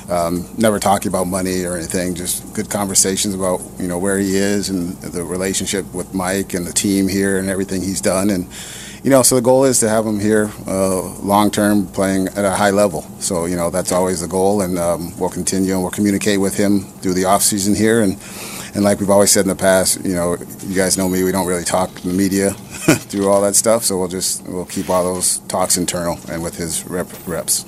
[0.10, 4.38] Um, never talking about money or anything, just good conversations about you know where he
[4.38, 8.30] is and the relationship with Mike and the team here and everything he's done.
[8.30, 8.48] And
[9.04, 12.46] you know, so the goal is to have him here uh, long term, playing at
[12.46, 13.02] a high level.
[13.20, 16.56] So you know that's always the goal, and um, we'll continue and we'll communicate with
[16.56, 18.02] him through the off season here.
[18.02, 18.18] And
[18.78, 20.38] and like we've always said in the past, you know,
[20.68, 22.52] you guys know me, we don't really talk to the media
[23.10, 23.84] through all that stuff.
[23.84, 27.66] So we'll just we'll keep all those talks internal and with his rep, reps.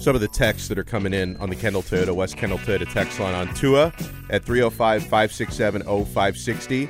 [0.00, 2.90] some of the texts that are coming in on the Kendall Toyota, West Kendall Toyota
[2.92, 3.92] text line on Tua
[4.30, 6.88] at 305 567 0560.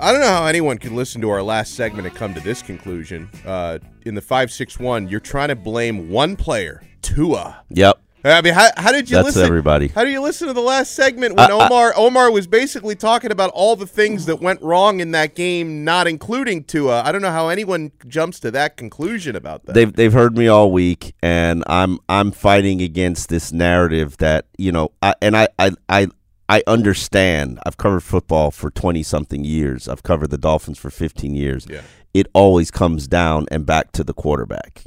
[0.00, 2.62] I don't know how anyone could listen to our last segment and come to this
[2.62, 3.28] conclusion.
[3.44, 6.82] Uh, in the 561, you're trying to blame one player,
[7.14, 7.62] Tua.
[7.70, 8.00] Yep.
[8.22, 9.44] I mean, how, how did you That's listen?
[9.46, 9.88] everybody.
[9.88, 12.94] How do you listen to the last segment when I- I- Omar Omar was basically
[12.94, 17.02] talking about all the things that went wrong in that game, not including Tua?
[17.02, 19.74] I don't know how anyone jumps to that conclusion about that.
[19.74, 24.70] They've they've heard me all week, and I'm I'm fighting against this narrative that you
[24.70, 26.08] know, I, and I I I.
[26.52, 27.60] I understand.
[27.64, 29.86] I've covered football for 20 something years.
[29.86, 31.64] I've covered the Dolphins for 15 years.
[31.70, 31.82] Yeah.
[32.12, 34.82] It always comes down and back to the quarterback.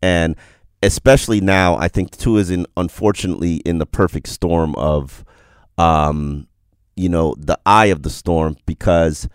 [0.00, 0.36] And
[0.82, 5.24] especially now, I think Tua is in unfortunately in the perfect storm of
[5.78, 6.48] um,
[6.96, 9.28] you know, the eye of the storm because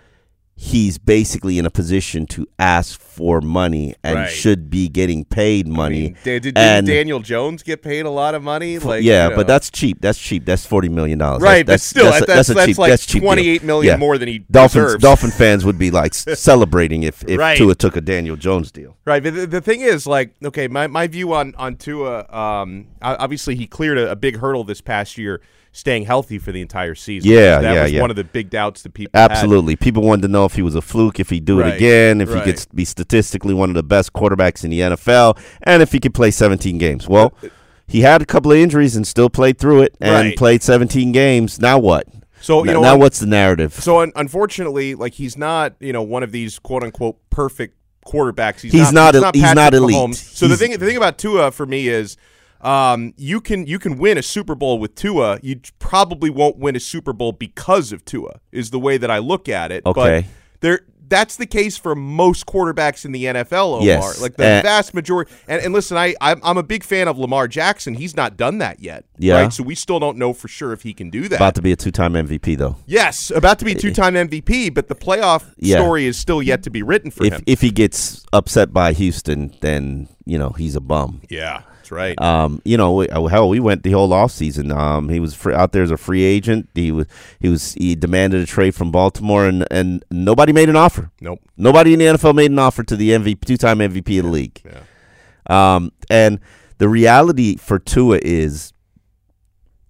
[0.60, 4.30] he's basically in a position to ask for money and Right.
[4.30, 6.16] should be getting paid money.
[6.24, 8.80] did, did and Daniel Jones get paid a lot of money?
[8.80, 9.36] Like, yeah, you know.
[9.36, 10.02] but that's cheap.
[10.02, 10.46] That's cheap.
[10.46, 11.44] That's forty million dollars.
[11.44, 13.28] Right, but that's, still, that's, that's- a that's cheap, like that's cheap deal.
[13.30, 13.98] 28 million Yeah.
[13.98, 15.04] more than he Dolphins, deserves.
[15.04, 16.14] Dolphin fans would be like
[16.48, 17.56] celebrating if if Right.
[17.58, 18.98] Tua took a Daniel Jones deal.
[19.06, 22.88] Right, but the, the thing is, like, okay, my, my view on on Tua, um,
[23.02, 25.40] obviously he cleared a, a big hurdle this past year,
[25.78, 27.30] staying healthy for the entire season.
[27.32, 28.02] Yeah, that yeah, was yeah.
[28.02, 29.32] one of the big doubts that people had.
[29.32, 29.76] Absolutely.
[29.76, 32.20] People wanted to know if he was a fluke, if he'd do Right, it again,
[32.20, 32.44] if right.
[32.46, 36.00] he could be statistically one of the best quarterbacks in the NFL, and if he
[36.00, 37.08] could play 17 games.
[37.08, 37.50] Well, uh, uh,
[37.88, 40.38] he had a couple of injuries and still played through it and Right.
[40.38, 41.60] played 17 games.
[41.62, 42.06] Now what?
[42.42, 43.74] So, you N- know, now what's the narrative?
[43.74, 48.62] So un- unfortunately, like he's not, you know, one of these quote unquote perfect quarterbacks.
[48.62, 49.96] He's, He's not He's not, he's not elite.
[49.96, 50.16] Mahomes.
[50.16, 52.18] So the thing, the thing about Tua for me is,
[52.62, 55.40] um, you can you can win a Super Bowl with Tua.
[55.44, 58.40] You probably won't win a Super Bowl because of Tua.
[58.52, 59.86] Is the way that I look at it.
[59.86, 60.22] Okay.
[60.22, 60.80] But there.
[61.10, 63.82] That's the case for most quarterbacks in the NFL, Omar.
[63.86, 64.20] Yes.
[64.22, 65.32] Like the Uh, vast majority.
[65.48, 67.94] And, and listen, I I'm, I'm a big fan of Lamar Jackson.
[67.94, 69.06] He's not done that yet.
[69.18, 69.44] Yeah.
[69.44, 69.54] Right.
[69.54, 71.38] So we still don't know for sure if he can do that.
[71.38, 72.76] About to be a two-time MVP though.
[72.88, 75.78] Yes, about to be two-time MVP, but the playoff Yeah.
[75.78, 77.44] story is still yet to be written for If him.
[77.48, 81.22] if he gets upset by Houston, then you know he's a bum.
[81.30, 82.22] yeah, that's right.
[82.22, 84.76] Um, you know, we, hell, we went the whole offseason.
[84.76, 86.70] Um, he was free, out there as a free agent.
[86.76, 87.08] He was
[87.40, 91.12] he was he demanded a trade from Baltimore, and and nobody made an offer.
[91.22, 91.40] Nope.
[91.56, 94.62] Nobody in the NFL made an offer to the MVP, two-time MVP of the league.
[94.66, 95.76] Yeah.
[95.76, 96.40] Um, and
[96.78, 98.74] the reality for Tua is,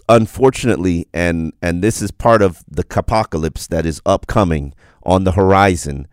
[0.08, 6.08] unfortunately, and and this is part of the apocalypse that is upcoming on the horizon,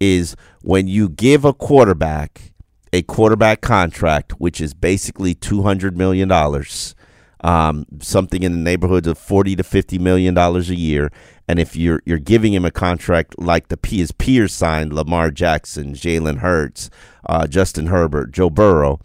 [0.00, 2.49] is when you give a quarterback
[2.92, 6.94] a quarterback contract, which is basically two hundred million dollars,
[7.42, 11.10] um, something in the neighborhood of forty to fifty million dollars a year.
[11.48, 15.94] And if you're you're giving him a contract like the his peers signed, Lamar Jackson,
[15.94, 16.90] Jalen Hurts,
[17.26, 19.00] uh, Justin Herbert, Joe Burrow,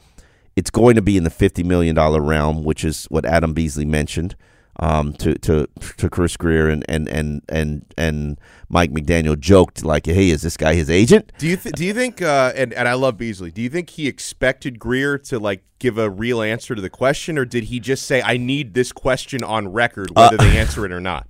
[0.55, 3.85] it's going to be in the fifty million dollar realm, which is what Adam Beasley
[3.85, 4.35] mentioned
[4.79, 10.05] um, to to to Chris Grier and and and and and Mike McDaniel joked like,
[10.05, 12.21] "Hey, is this guy his agent?" do you th- do you think?
[12.21, 13.51] Uh, and and I love Beasley.
[13.51, 17.37] Do you think he expected Grier to like give a real answer to the question,
[17.37, 20.85] or did he just say, "I need this question on record, whether Uh, they answer
[20.85, 21.29] it or not"?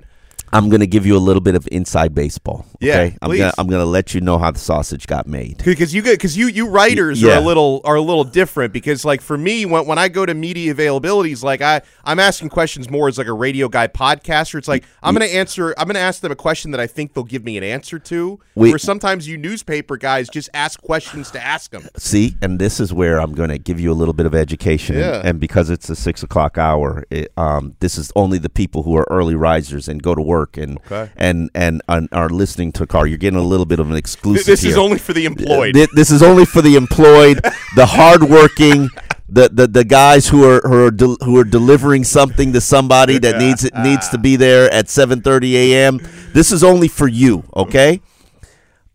[0.54, 2.66] I'm going to give you a little bit of inside baseball.
[2.80, 3.18] Yeah, okay?
[3.22, 3.40] I'm please.
[3.40, 5.64] gonna I'm going to let you know how the sausage got made.
[5.66, 7.34] Because you get because you you writers Yeah.
[7.36, 10.26] are a little are a little different because like for me when when I go
[10.26, 14.56] to media availabilities like I I'm asking questions more as like a radio guy podcaster
[14.58, 17.24] it's like I'm gonna answer I'm gonna ask them a question that I think they'll
[17.24, 21.44] give me an answer to We- where sometimes you newspaper guys just ask questions to
[21.44, 24.26] ask them See, and this is where I'm going to give you a little bit
[24.26, 25.18] of education, Yeah.
[25.20, 28.84] and, and because it's a six o'clock hour, it, um, this is only the people
[28.84, 31.10] who are early risers and go to work and Okay.
[31.18, 33.08] and, and and are listening to car.
[33.08, 34.46] You're getting a little bit of an exclusive.
[34.46, 37.38] this is only for the employed This is only for the employed,
[37.76, 38.90] the hardworking,
[39.28, 43.18] the, the the guys who are who are del- who are delivering something to somebody
[43.20, 46.00] that needs it needs to be there at 7:30 a.m.
[46.34, 48.02] This is only for you, okay?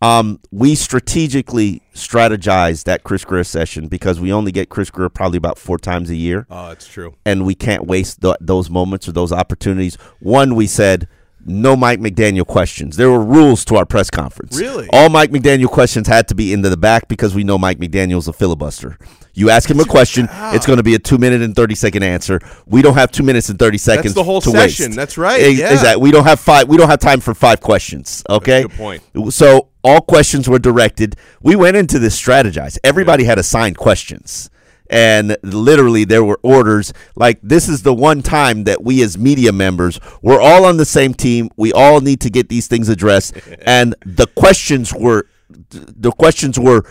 [0.03, 5.37] Um, we strategically strategized that Chris Grier session because we only get Chris Grier probably
[5.37, 9.07] about four times a year oh it's true and we can't waste th- those moments
[9.07, 9.95] or those opportunities.
[10.19, 11.07] One, we said
[11.45, 12.97] no Mike McDaniel questions.
[12.97, 14.59] There were rules to our press conference.
[14.59, 14.87] Really?
[14.91, 18.27] All Mike McDaniel questions had to be into the back because we know Mike McDaniel's
[18.27, 18.97] a filibuster.
[19.33, 22.03] You ask him a question, it's going to be a two minute and thirty second
[22.03, 22.39] answer.
[22.65, 24.13] We don't have two minutes and thirty seconds.
[24.13, 24.87] That's the whole session.
[24.87, 24.95] waste.
[24.95, 25.41] That's right.
[25.41, 25.71] Yeah.
[25.71, 26.01] Exactly.
[26.01, 26.67] We don't have five.
[26.67, 28.23] We don't have time for five questions.
[28.29, 28.63] Okay.
[28.63, 29.03] good point.
[29.33, 31.15] So all questions were directed.
[31.41, 32.77] We went into this strategized.
[32.83, 34.49] Everybody had assigned questions.
[34.91, 39.53] And literally, there were orders like this is the one time that we, as media
[39.53, 41.49] members, we're all on the same team.
[41.55, 43.37] We all need to get these things addressed.
[43.61, 45.27] and the questions were,
[45.69, 46.85] the questions were,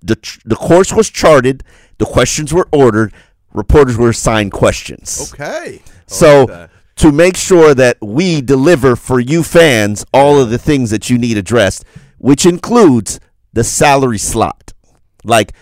[0.00, 1.62] the the course was charted.
[1.98, 3.12] The questions were ordered.
[3.52, 5.30] Reporters were assigned questions.
[5.34, 10.90] okay So to make sure that we deliver for you fans all of the things
[10.90, 11.84] that you need addressed,
[12.18, 13.20] which includes
[13.52, 14.72] the salary slot.
[15.24, 15.52] Like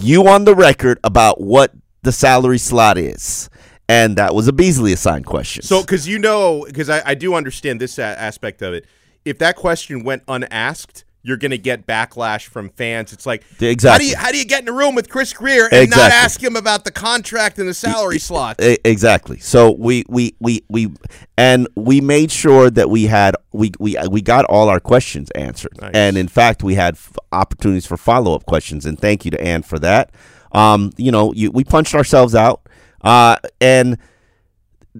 [0.00, 1.72] you on the record about what
[2.02, 3.48] the salary slot is
[3.88, 5.62] and that was a Beasley assigned question.
[5.62, 8.86] So, because you know, because I, I do understand this aspect of it.
[9.24, 13.12] If that question went unasked, you're going to get backlash from fans.
[13.12, 13.90] It's like, Exactly.
[13.90, 16.10] How do you how do you get in a room with Chris Grier and not
[16.10, 18.56] ask him about the contract and the salary slot?
[18.58, 19.38] Exactly.
[19.38, 20.92] So we we we we
[21.38, 25.78] and we made sure that we had we we we got all our questions answered,
[25.94, 28.84] and in fact we had f- opportunities for follow up questions.
[28.84, 30.10] And thank you to Ann for that.
[30.52, 32.68] Um, you know, you, we punched ourselves out,
[33.02, 33.96] uh, and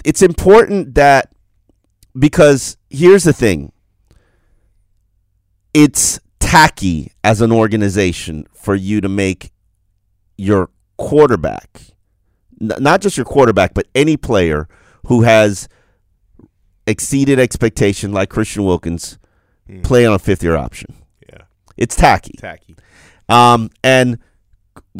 [0.04, 1.32] it's important that
[2.18, 3.71] because here's the thing.
[5.74, 9.52] It's tacky as an organization for you to make
[10.36, 11.92] your quarterback
[12.62, 14.68] n- not just your quarterback, but any player
[15.06, 15.68] who has
[16.86, 19.18] exceeded expectation, like Christian Wilkins,
[19.82, 20.94] play on a fifth year option.
[21.28, 21.42] Yeah,
[21.76, 22.34] it's tacky.
[22.38, 22.76] Tacky.
[23.28, 24.18] Um, and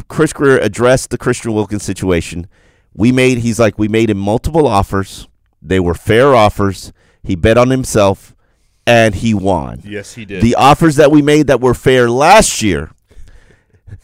[0.07, 2.47] Chris Grier addressed the Christian Wilkins situation.
[2.93, 5.27] We made he's like we made him multiple offers.
[5.61, 6.91] They were fair offers.
[7.23, 8.35] He bet on himself,
[8.85, 9.81] and he won.
[9.83, 10.41] Yes, he did.
[10.41, 12.91] The offers that we made that were fair last year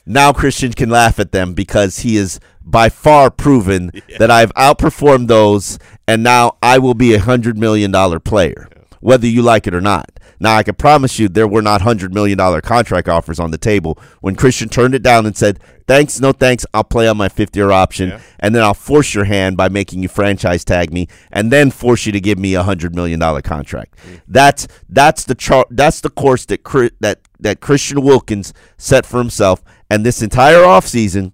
[0.06, 5.28] now Christian can laugh at them because he is by far proven that I've outperformed
[5.28, 8.68] those, and now I will be a hundred million dollar player,
[9.00, 10.10] whether you like it or not.
[10.40, 13.58] Now I can promise you there were not hundred million dollar contract offers on the
[13.58, 16.66] table when Christian turned it down and said, "Thanks, no thanks.
[16.74, 20.02] I'll play on my fifth year option, and then I'll force your hand by making
[20.02, 23.42] you franchise tag me, and then force you to give me a hundred million dollar
[23.42, 24.16] contract." Mm-hmm.
[24.28, 25.68] That's that's the chart.
[25.70, 26.64] That's the course that
[27.02, 29.62] that that Christian Wilkins set for himself.
[29.90, 31.32] And this entire offseason,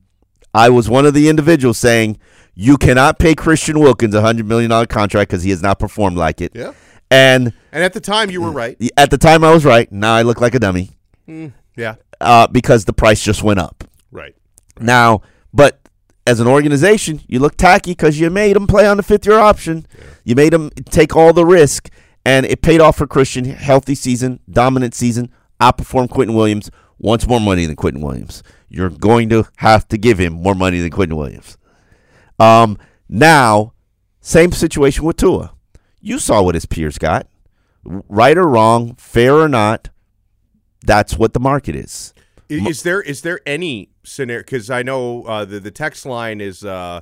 [0.54, 2.18] I was one of the individuals saying,
[2.56, 6.40] you cannot pay Christian Wilkins a $100 million contract because he has not performed like
[6.40, 6.54] it.
[6.56, 6.72] Yeah.
[7.12, 8.78] And And at the time, you were right.
[8.98, 9.92] at the time, I was right.
[9.92, 10.92] Now I look like a dummy
[11.28, 11.96] Mm, yeah.
[12.22, 13.84] uh, because the price just went up.
[14.12, 14.36] Right.
[14.80, 15.22] Now,
[15.54, 15.80] but
[16.28, 19.40] as an organization, you look tacky because you made him play on the fifth year
[19.40, 19.86] option.
[20.24, 21.90] You made him take all the risk,
[22.26, 23.46] and it paid off for Christian.
[23.46, 25.32] Healthy season, dominant season,
[25.62, 26.70] outperformed Quinnen Williams.
[26.98, 28.42] Wants more money than Quinnen Williams.
[28.70, 31.58] You're going to have to give him more money than Quinnen Williams.
[32.40, 32.78] Um,
[33.10, 33.74] now,
[34.22, 35.54] same situation with Tua.
[36.06, 37.28] You saw what his peers got,
[37.84, 39.90] right or wrong, fair or not.
[40.84, 42.14] That's what the market is.
[42.48, 44.44] Is there is there any scenario?
[44.44, 47.02] Because I know uh, the the text line is uh,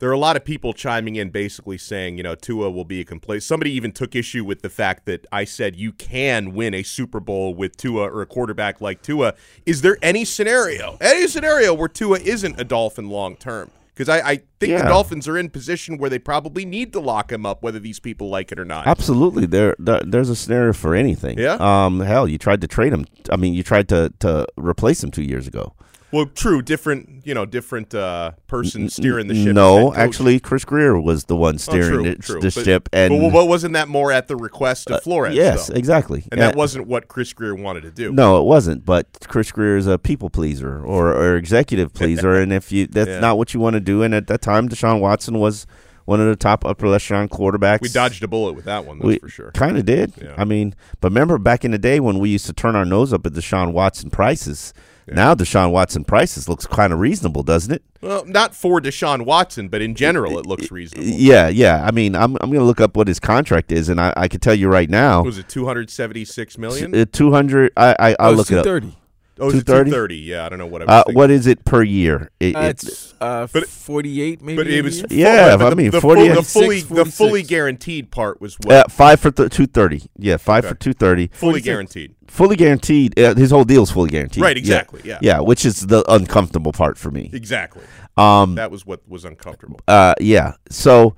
[0.00, 3.00] there are a lot of people chiming in, basically saying you know Tua will be
[3.00, 3.42] a complete.
[3.42, 7.20] Somebody even took issue with the fact that I said you can win a Super
[7.20, 9.32] Bowl with Tua or a quarterback like Tua.
[9.64, 13.70] Is there any scenario, any scenario where Tua isn't a Dolphin long term?
[13.96, 14.82] Because I, I think Yeah.
[14.82, 17.98] the Dolphins are in position where they probably need to lock him up, whether these
[17.98, 18.86] people like it or not.
[18.86, 21.38] Absolutely, there, there there's a scenario for anything.
[21.38, 21.56] Yeah?
[21.58, 22.00] Um.
[22.00, 23.06] Hell, you tried to trade him.
[23.32, 25.72] I mean, you tried to to replace him two years ago.
[26.12, 29.54] Well, true, different, you know, different uh, person steering the ship.
[29.54, 32.40] No, actually, Chris Grier was the one steering true, it- true.
[32.40, 35.34] the But- ship, and but, but wasn't that more at the request of Uh, Flores?
[35.34, 35.74] yes, though?
[35.74, 36.24] exactly.
[36.30, 38.12] And that Uh, wasn't what Chris Grier wanted to do.
[38.12, 38.84] No, it wasn't.
[38.84, 43.10] But Chris Grier is a people pleaser or, or executive pleaser, and if you that's
[43.10, 43.20] Yeah.
[43.20, 44.02] not what you want to do.
[44.02, 45.66] And at that time, Deshaun Watson was
[46.04, 47.80] one of the top upper echelon quarterbacks.
[47.82, 49.50] we dodged a bullet with that one, that's we for sure.
[49.54, 50.12] Kind of did.
[50.22, 50.34] Yeah.
[50.38, 53.12] I mean, but remember back in the day when we used to turn our nose
[53.12, 54.72] up at Deshaun Watson prices.
[55.08, 57.82] Now Deshaun Watson prices looks kind of reasonable, doesn't it?
[58.00, 61.06] Well, not for Deshaun Watson, but in general, it looks reasonable.
[61.08, 61.84] Yeah, yeah.
[61.84, 64.28] I mean, I'm I'm going to look up what his contract is, and I, I
[64.28, 66.94] can tell you right now, Was it two hundred seventy-six million?
[66.94, 67.72] uh, two hundred.
[67.76, 68.64] I I I'll Oh, look it's it up.
[68.64, 68.96] 230.
[69.38, 69.90] Oh, is 230?
[69.90, 70.16] 230?
[70.16, 71.04] Yeah, I don't know what I was.
[71.08, 72.30] Uh, what is it per year?
[72.40, 74.56] It, Uh, it's uh, But it- 48 maybe.
[74.56, 75.06] but it was year?
[75.08, 78.72] full- Yeah, but I mean, the, 48 the fully the fully guaranteed part was what
[78.74, 80.02] uh, five for th- two thirty.
[80.18, 80.72] Yeah, five Okay.
[80.72, 81.28] for two thirty.
[81.34, 82.14] fully guaranteed.
[82.28, 83.18] Fully guaranteed.
[83.18, 84.42] Uh, his whole deal is fully guaranteed.
[84.42, 84.60] Right, Yeah.
[84.60, 85.18] exactly, yeah.
[85.20, 87.30] yeah, which is the uncomfortable part for me.
[87.32, 87.82] Exactly.
[88.16, 89.78] Um, That was what was uncomfortable.
[89.86, 90.54] Uh, yeah.
[90.70, 91.14] So,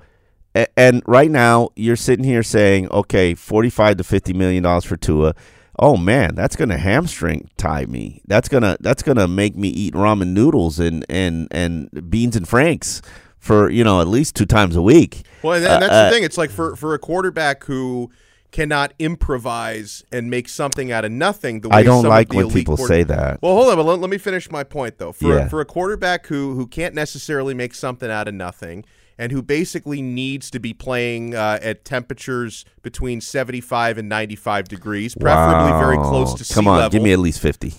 [0.55, 4.97] a- and right now you're sitting here saying, okay, forty-five to fifty million dollars for
[4.97, 5.33] Tua.
[5.81, 8.21] Oh man, that's gonna hamstring tie me.
[8.27, 13.01] That's gonna that's gonna make me eat ramen noodles and and and beans and franks
[13.37, 15.23] for you know at least two times a week.
[15.41, 16.23] Well, and, Uh, that's uh, the thing.
[16.23, 18.11] It's like for for a quarterback who
[18.51, 21.61] cannot improvise and make something out of nothing.
[21.61, 23.41] The way I don't like when people say that.
[23.41, 25.11] Well, hold on, but let, let me finish my point though.
[25.13, 25.47] For Yeah.
[25.47, 28.83] for a quarterback who who can't necessarily make something out of nothing.
[29.19, 35.13] And who basically needs to be playing uh, at temperatures between 75 and 95 degrees,
[35.13, 36.63] preferably very close to sea level.
[36.63, 36.89] Come on, level.
[36.89, 37.73] give me at least fifty.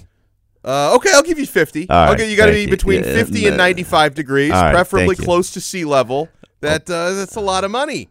[0.63, 1.89] Uh, okay, I'll give you 50.
[1.89, 5.17] All right, okay, you got to be between Yeah, 50 and 95 degrees, right, preferably
[5.17, 6.29] close to sea level.
[6.61, 8.11] That uh, that's a lot of money.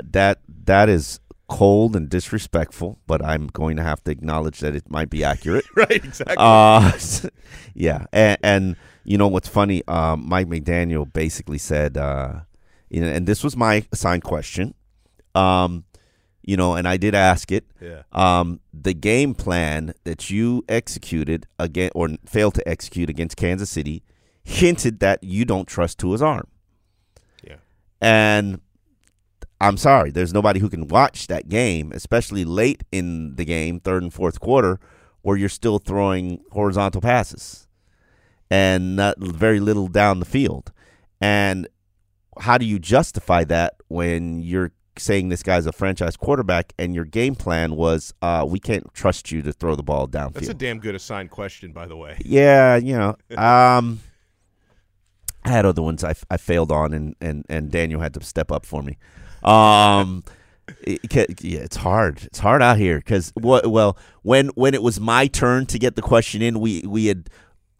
[0.00, 1.18] That that is
[1.48, 5.64] cold and disrespectful, but I'm going to have to acknowledge that it might be accurate.
[5.74, 6.36] Right, exactly.
[6.38, 6.92] Uh,
[7.74, 9.82] yeah, and, and you know what's funny?
[9.88, 12.40] Um, Mike McDaniel basically said, uh,
[12.88, 14.74] you know, and this was my assigned question.
[15.34, 15.84] Um,
[16.42, 17.64] you know, and I did ask it.
[17.80, 18.02] Yeah.
[18.12, 24.02] Um, the game plan that you executed again or failed to execute against Kansas City
[24.42, 26.46] hinted that you don't trust Tua's arm.
[27.44, 27.56] Yeah.
[28.00, 28.60] And
[29.60, 34.02] I'm sorry, there's nobody who can watch that game, especially late in the game, third
[34.02, 34.80] and fourth quarter,
[35.22, 37.68] where you're still throwing horizontal passes
[38.50, 40.72] and not very little down the field.
[41.20, 41.68] And
[42.38, 47.04] how do you justify that when you're saying this guy's a franchise quarterback and your
[47.04, 50.34] game plan was uh, we can't trust you to throw the ball downfield?
[50.34, 52.16] That's a damn good assigned question, by the way.
[52.24, 54.00] Yeah, you know, um,
[55.44, 58.52] I had other ones I, I failed on, and, and, and Daniel had to step
[58.52, 58.98] up for me.
[59.42, 60.22] Um,
[60.82, 62.22] it, yeah, it's hard.
[62.24, 63.66] It's hard out here because what?
[63.66, 67.28] Well, when when it was my turn to get the question in, we we had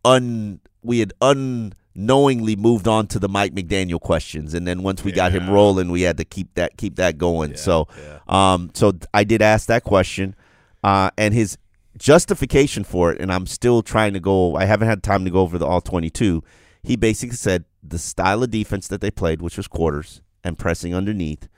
[0.05, 5.13] un we had unknowingly moved on to the Mike McDaniel questions, and then once we
[5.13, 7.57] got him rolling, we had to keep that keep that going.
[7.57, 7.89] so,
[8.29, 10.35] um, so I did ask that question,
[10.83, 11.59] uh, and his
[11.99, 14.57] justification for it, and I'm still trying to go.
[14.57, 16.43] I haven't had time to go over the all 22.
[16.83, 20.95] He basically said the style of defense that they played, which was quarters and pressing
[20.95, 21.49] underneath,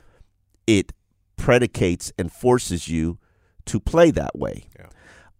[0.67, 0.93] it
[1.37, 3.19] predicates and forces you
[3.67, 4.65] to play that way.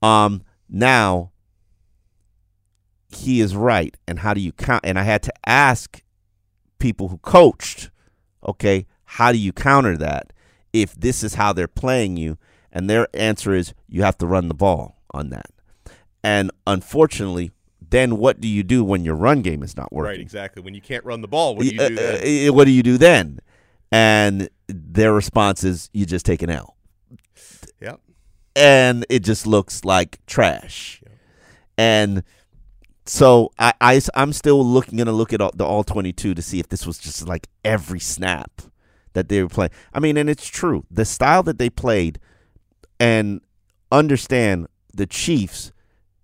[0.01, 1.32] Um, now
[3.15, 4.85] he is right, and how do you count?
[4.85, 6.03] And I had to ask
[6.79, 7.91] people who coached,
[8.47, 10.33] okay, how do you counter that
[10.73, 12.39] if this is how they're playing you?
[12.73, 15.51] And their answer is you have to run the ball on that.
[16.25, 17.51] And unfortunately,
[17.91, 20.11] then what do you do when your run game is not working?
[20.13, 20.63] Right, exactly.
[20.63, 22.49] When you can't run the ball, what do you Uh, do then?
[22.49, 23.41] uh, what do you do then?
[23.91, 26.77] And their response is you just take an L.
[27.81, 28.01] Yep.
[28.57, 31.03] And it just looks like trash.
[31.77, 32.23] And
[33.13, 36.41] so I, I am still looking going to look at all, the all 22 to
[36.41, 38.63] see if this was just like every snap
[39.13, 39.71] that they were playing.
[39.93, 40.87] I mean, and it's true.
[40.91, 42.19] The style that they played
[42.99, 43.43] and
[43.91, 45.73] understand the Chiefs,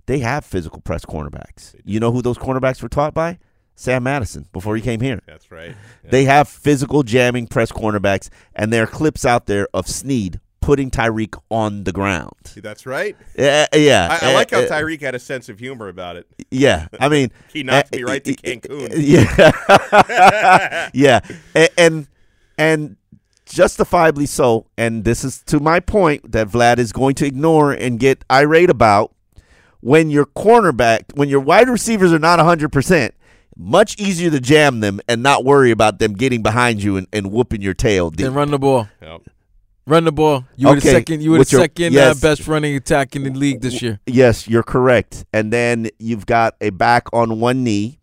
[0.06, 1.74] they have physical press cornerbacks.
[1.84, 3.38] You know who those cornerbacks were taught by?
[3.74, 5.20] Sam Madison before he came here.
[5.26, 5.76] That's right.
[6.04, 10.90] They have physical jamming press cornerbacks, and there are clips out there of Sneed putting
[10.90, 12.52] Tyreek on the ground.
[12.56, 13.16] That's right.
[13.38, 14.18] Yeah, yeah.
[14.20, 16.26] I, I like how Uh, uh, Tyreek had a sense of humor about it.
[16.50, 18.92] Yeah, I mean, he knocked uh, me right to Cancun.
[18.98, 21.20] Yeah, yeah,
[21.54, 22.06] and, and
[22.58, 22.96] and
[23.46, 24.66] justifiably so.
[24.76, 28.68] And this is to my point that Vlad is going to ignore and get irate
[28.68, 29.14] about
[29.80, 33.14] when your cornerback, when your wide receivers are not hundred percent.
[33.56, 37.32] Much easier to jam them and not worry about them getting behind you and, and
[37.32, 38.10] whooping your tail.
[38.10, 38.18] deep.
[38.26, 38.86] Then run the ball.
[39.02, 39.22] Yep.
[39.88, 40.44] Run the ball.
[40.54, 41.22] You were the second.
[41.22, 42.22] You were the your- second yes.
[42.22, 44.00] uh, best running attack in the league this year.
[44.06, 45.24] Yes, you're correct.
[45.32, 47.98] And then you've got a back on one knee,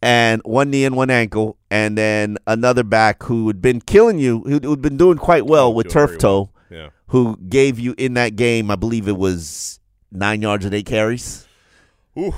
[0.00, 4.40] and one knee and one ankle, and then another back who had been killing you,
[4.40, 6.78] who had been doing quite well with doing turf toe, well.
[6.78, 6.88] Yeah.
[7.08, 9.80] who gave you in that game, I believe it was
[10.10, 11.46] nine yards and eight carries.
[12.18, 12.34] Ooh.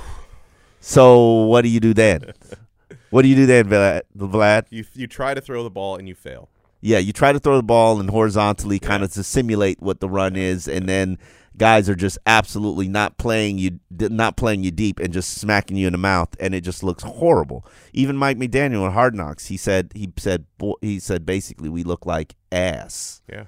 [0.81, 2.33] So what do you do then?
[3.09, 4.01] what do you do then, Vlad?
[4.17, 4.65] Vlad?
[4.69, 6.49] You you try to throw the ball and you fail.
[6.81, 10.07] Yeah, you try to throw the ball and horizontally kind of to simulate what the
[10.09, 11.17] run is, and then
[11.57, 15.87] guys are just absolutely not playing you, not playing you deep, and just smacking you
[15.87, 17.65] in the mouth, and it just looks horrible.
[17.91, 20.45] Even Mike McDaniel at Hard Knocks, he said he said
[20.81, 23.21] he said basically we look like ass.
[23.29, 23.45] Yeah.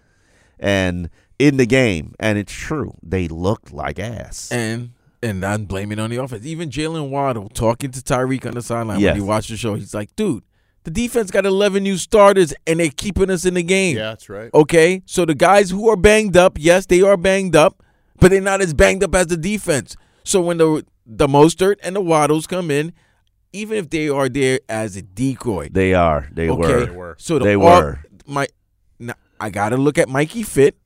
[0.59, 1.09] And
[1.39, 4.51] in the game, and it's true, they looked like ass.
[4.51, 4.91] And
[5.23, 6.45] and I'm blaming on the offense.
[6.45, 9.13] Even Jaylen Waddle talking to Tyreek on the sideline Yes.
[9.13, 10.43] when he watched the show, he's like, dude,
[10.83, 13.97] the defense got 11 new starters and they're keeping us in the game.
[13.97, 14.49] Yeah, that's right.
[14.53, 17.83] Okay, so the guys who are banged up, yes, they are banged up,
[18.19, 19.95] but they're not as banged up as the defense.
[20.23, 22.93] So when the the Mostert and the Waddles come in,
[23.53, 26.29] even if they are there as a decoy, They are.
[26.31, 27.15] They okay, were.
[27.19, 27.99] So the They all- were.
[28.27, 28.47] My,
[28.99, 30.77] now, I got to look at Mikey Fit,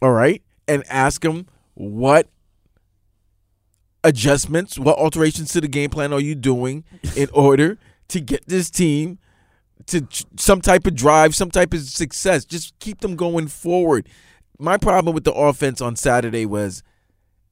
[0.00, 2.28] all right, and ask him what
[4.04, 6.84] adjustments, what alterations to the game plan are you doing
[7.16, 7.78] in order
[8.12, 9.18] to get this team
[9.86, 10.06] to
[10.36, 12.44] some type of drive, some type of success.
[12.44, 14.06] Just keep them going forward.
[14.58, 16.82] My problem with the offense on Saturday was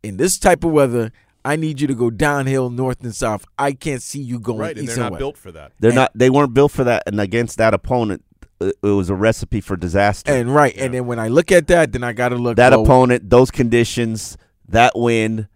[0.02, 1.12] in this type of weather,
[1.46, 3.46] I need you to go downhill north and south.
[3.58, 5.18] I can't see you going Right, and east they're not west.
[5.20, 5.72] built for that.
[5.80, 6.12] They're not.
[6.14, 8.22] They weren't built for that, and against that opponent,
[8.60, 10.30] it it was a recipe for disaster.
[10.30, 12.72] And right, and then when I look at that, then I got to look that
[12.72, 14.36] well, opponent, those conditions,
[14.68, 15.48] that wind,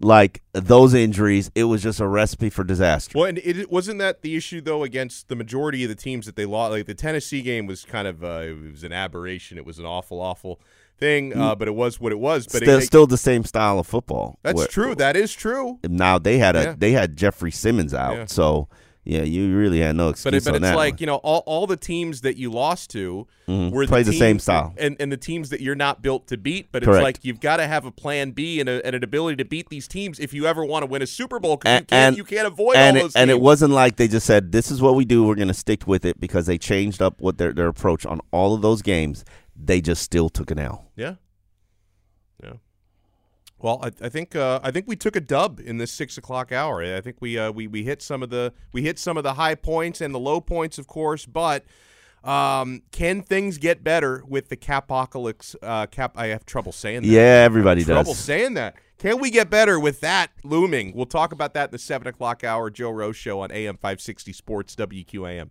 [0.00, 3.16] like those injuries, it was just a recipe for disaster.
[3.18, 6.36] Well, and it wasn't that the issue though against the majority of the teams that
[6.36, 6.72] they lost.
[6.72, 9.58] Like the Tennessee game was kind of uh, it was an aberration.
[9.58, 10.60] It was an awful, awful
[10.98, 12.46] thing, uh, but it was what it was.
[12.46, 14.38] But still, it, still the same style of football.
[14.42, 14.94] that's where- true.
[14.94, 15.78] That is true.
[15.88, 16.74] Now they had a Yeah.
[16.76, 18.24] they had Jeffrey Simmons out, Yeah.
[18.26, 18.68] so
[19.10, 20.98] yeah, you really had no excuse But it, but it's like one.
[21.00, 23.72] you know all, all the teams that you lost to Mhm.
[23.72, 24.72] were Play the same style.
[24.78, 26.68] and and the teams that you're not built to beat.
[26.70, 26.98] But Correct.
[26.98, 29.44] it's like you've got to have a plan B and, a, and an ability to
[29.44, 31.56] beat these teams if you ever want to win a Super Bowl.
[31.56, 33.16] 'cause you and, can't you can't avoid and all it, those.
[33.16, 35.24] and it wasn't like they just said this is what we do.
[35.24, 38.20] We're going to stick with it because they changed up what their their approach on
[38.30, 39.24] all of those games.
[39.62, 40.86] They just still took an L.
[40.96, 41.14] Yeah.
[43.62, 46.50] Well, I, I think uh, I think we took a dub in this six o'clock
[46.50, 46.82] hour.
[46.82, 49.34] I think we uh, we we hit some of the we hit some of the
[49.34, 51.26] high points and the low points, of course.
[51.26, 51.64] But
[52.24, 55.56] um, can things get better with the capocalypse?
[55.62, 57.08] Uh, cap, I have trouble saying that.
[57.08, 58.06] Yeah, everybody trouble does.
[58.06, 58.76] Trouble saying that.
[58.98, 60.92] Can we get better with that looming?
[60.94, 62.70] We'll talk about that in the seven o'clock hour.
[62.70, 65.50] Joe Rose show on AM five sixty Sports WQAM.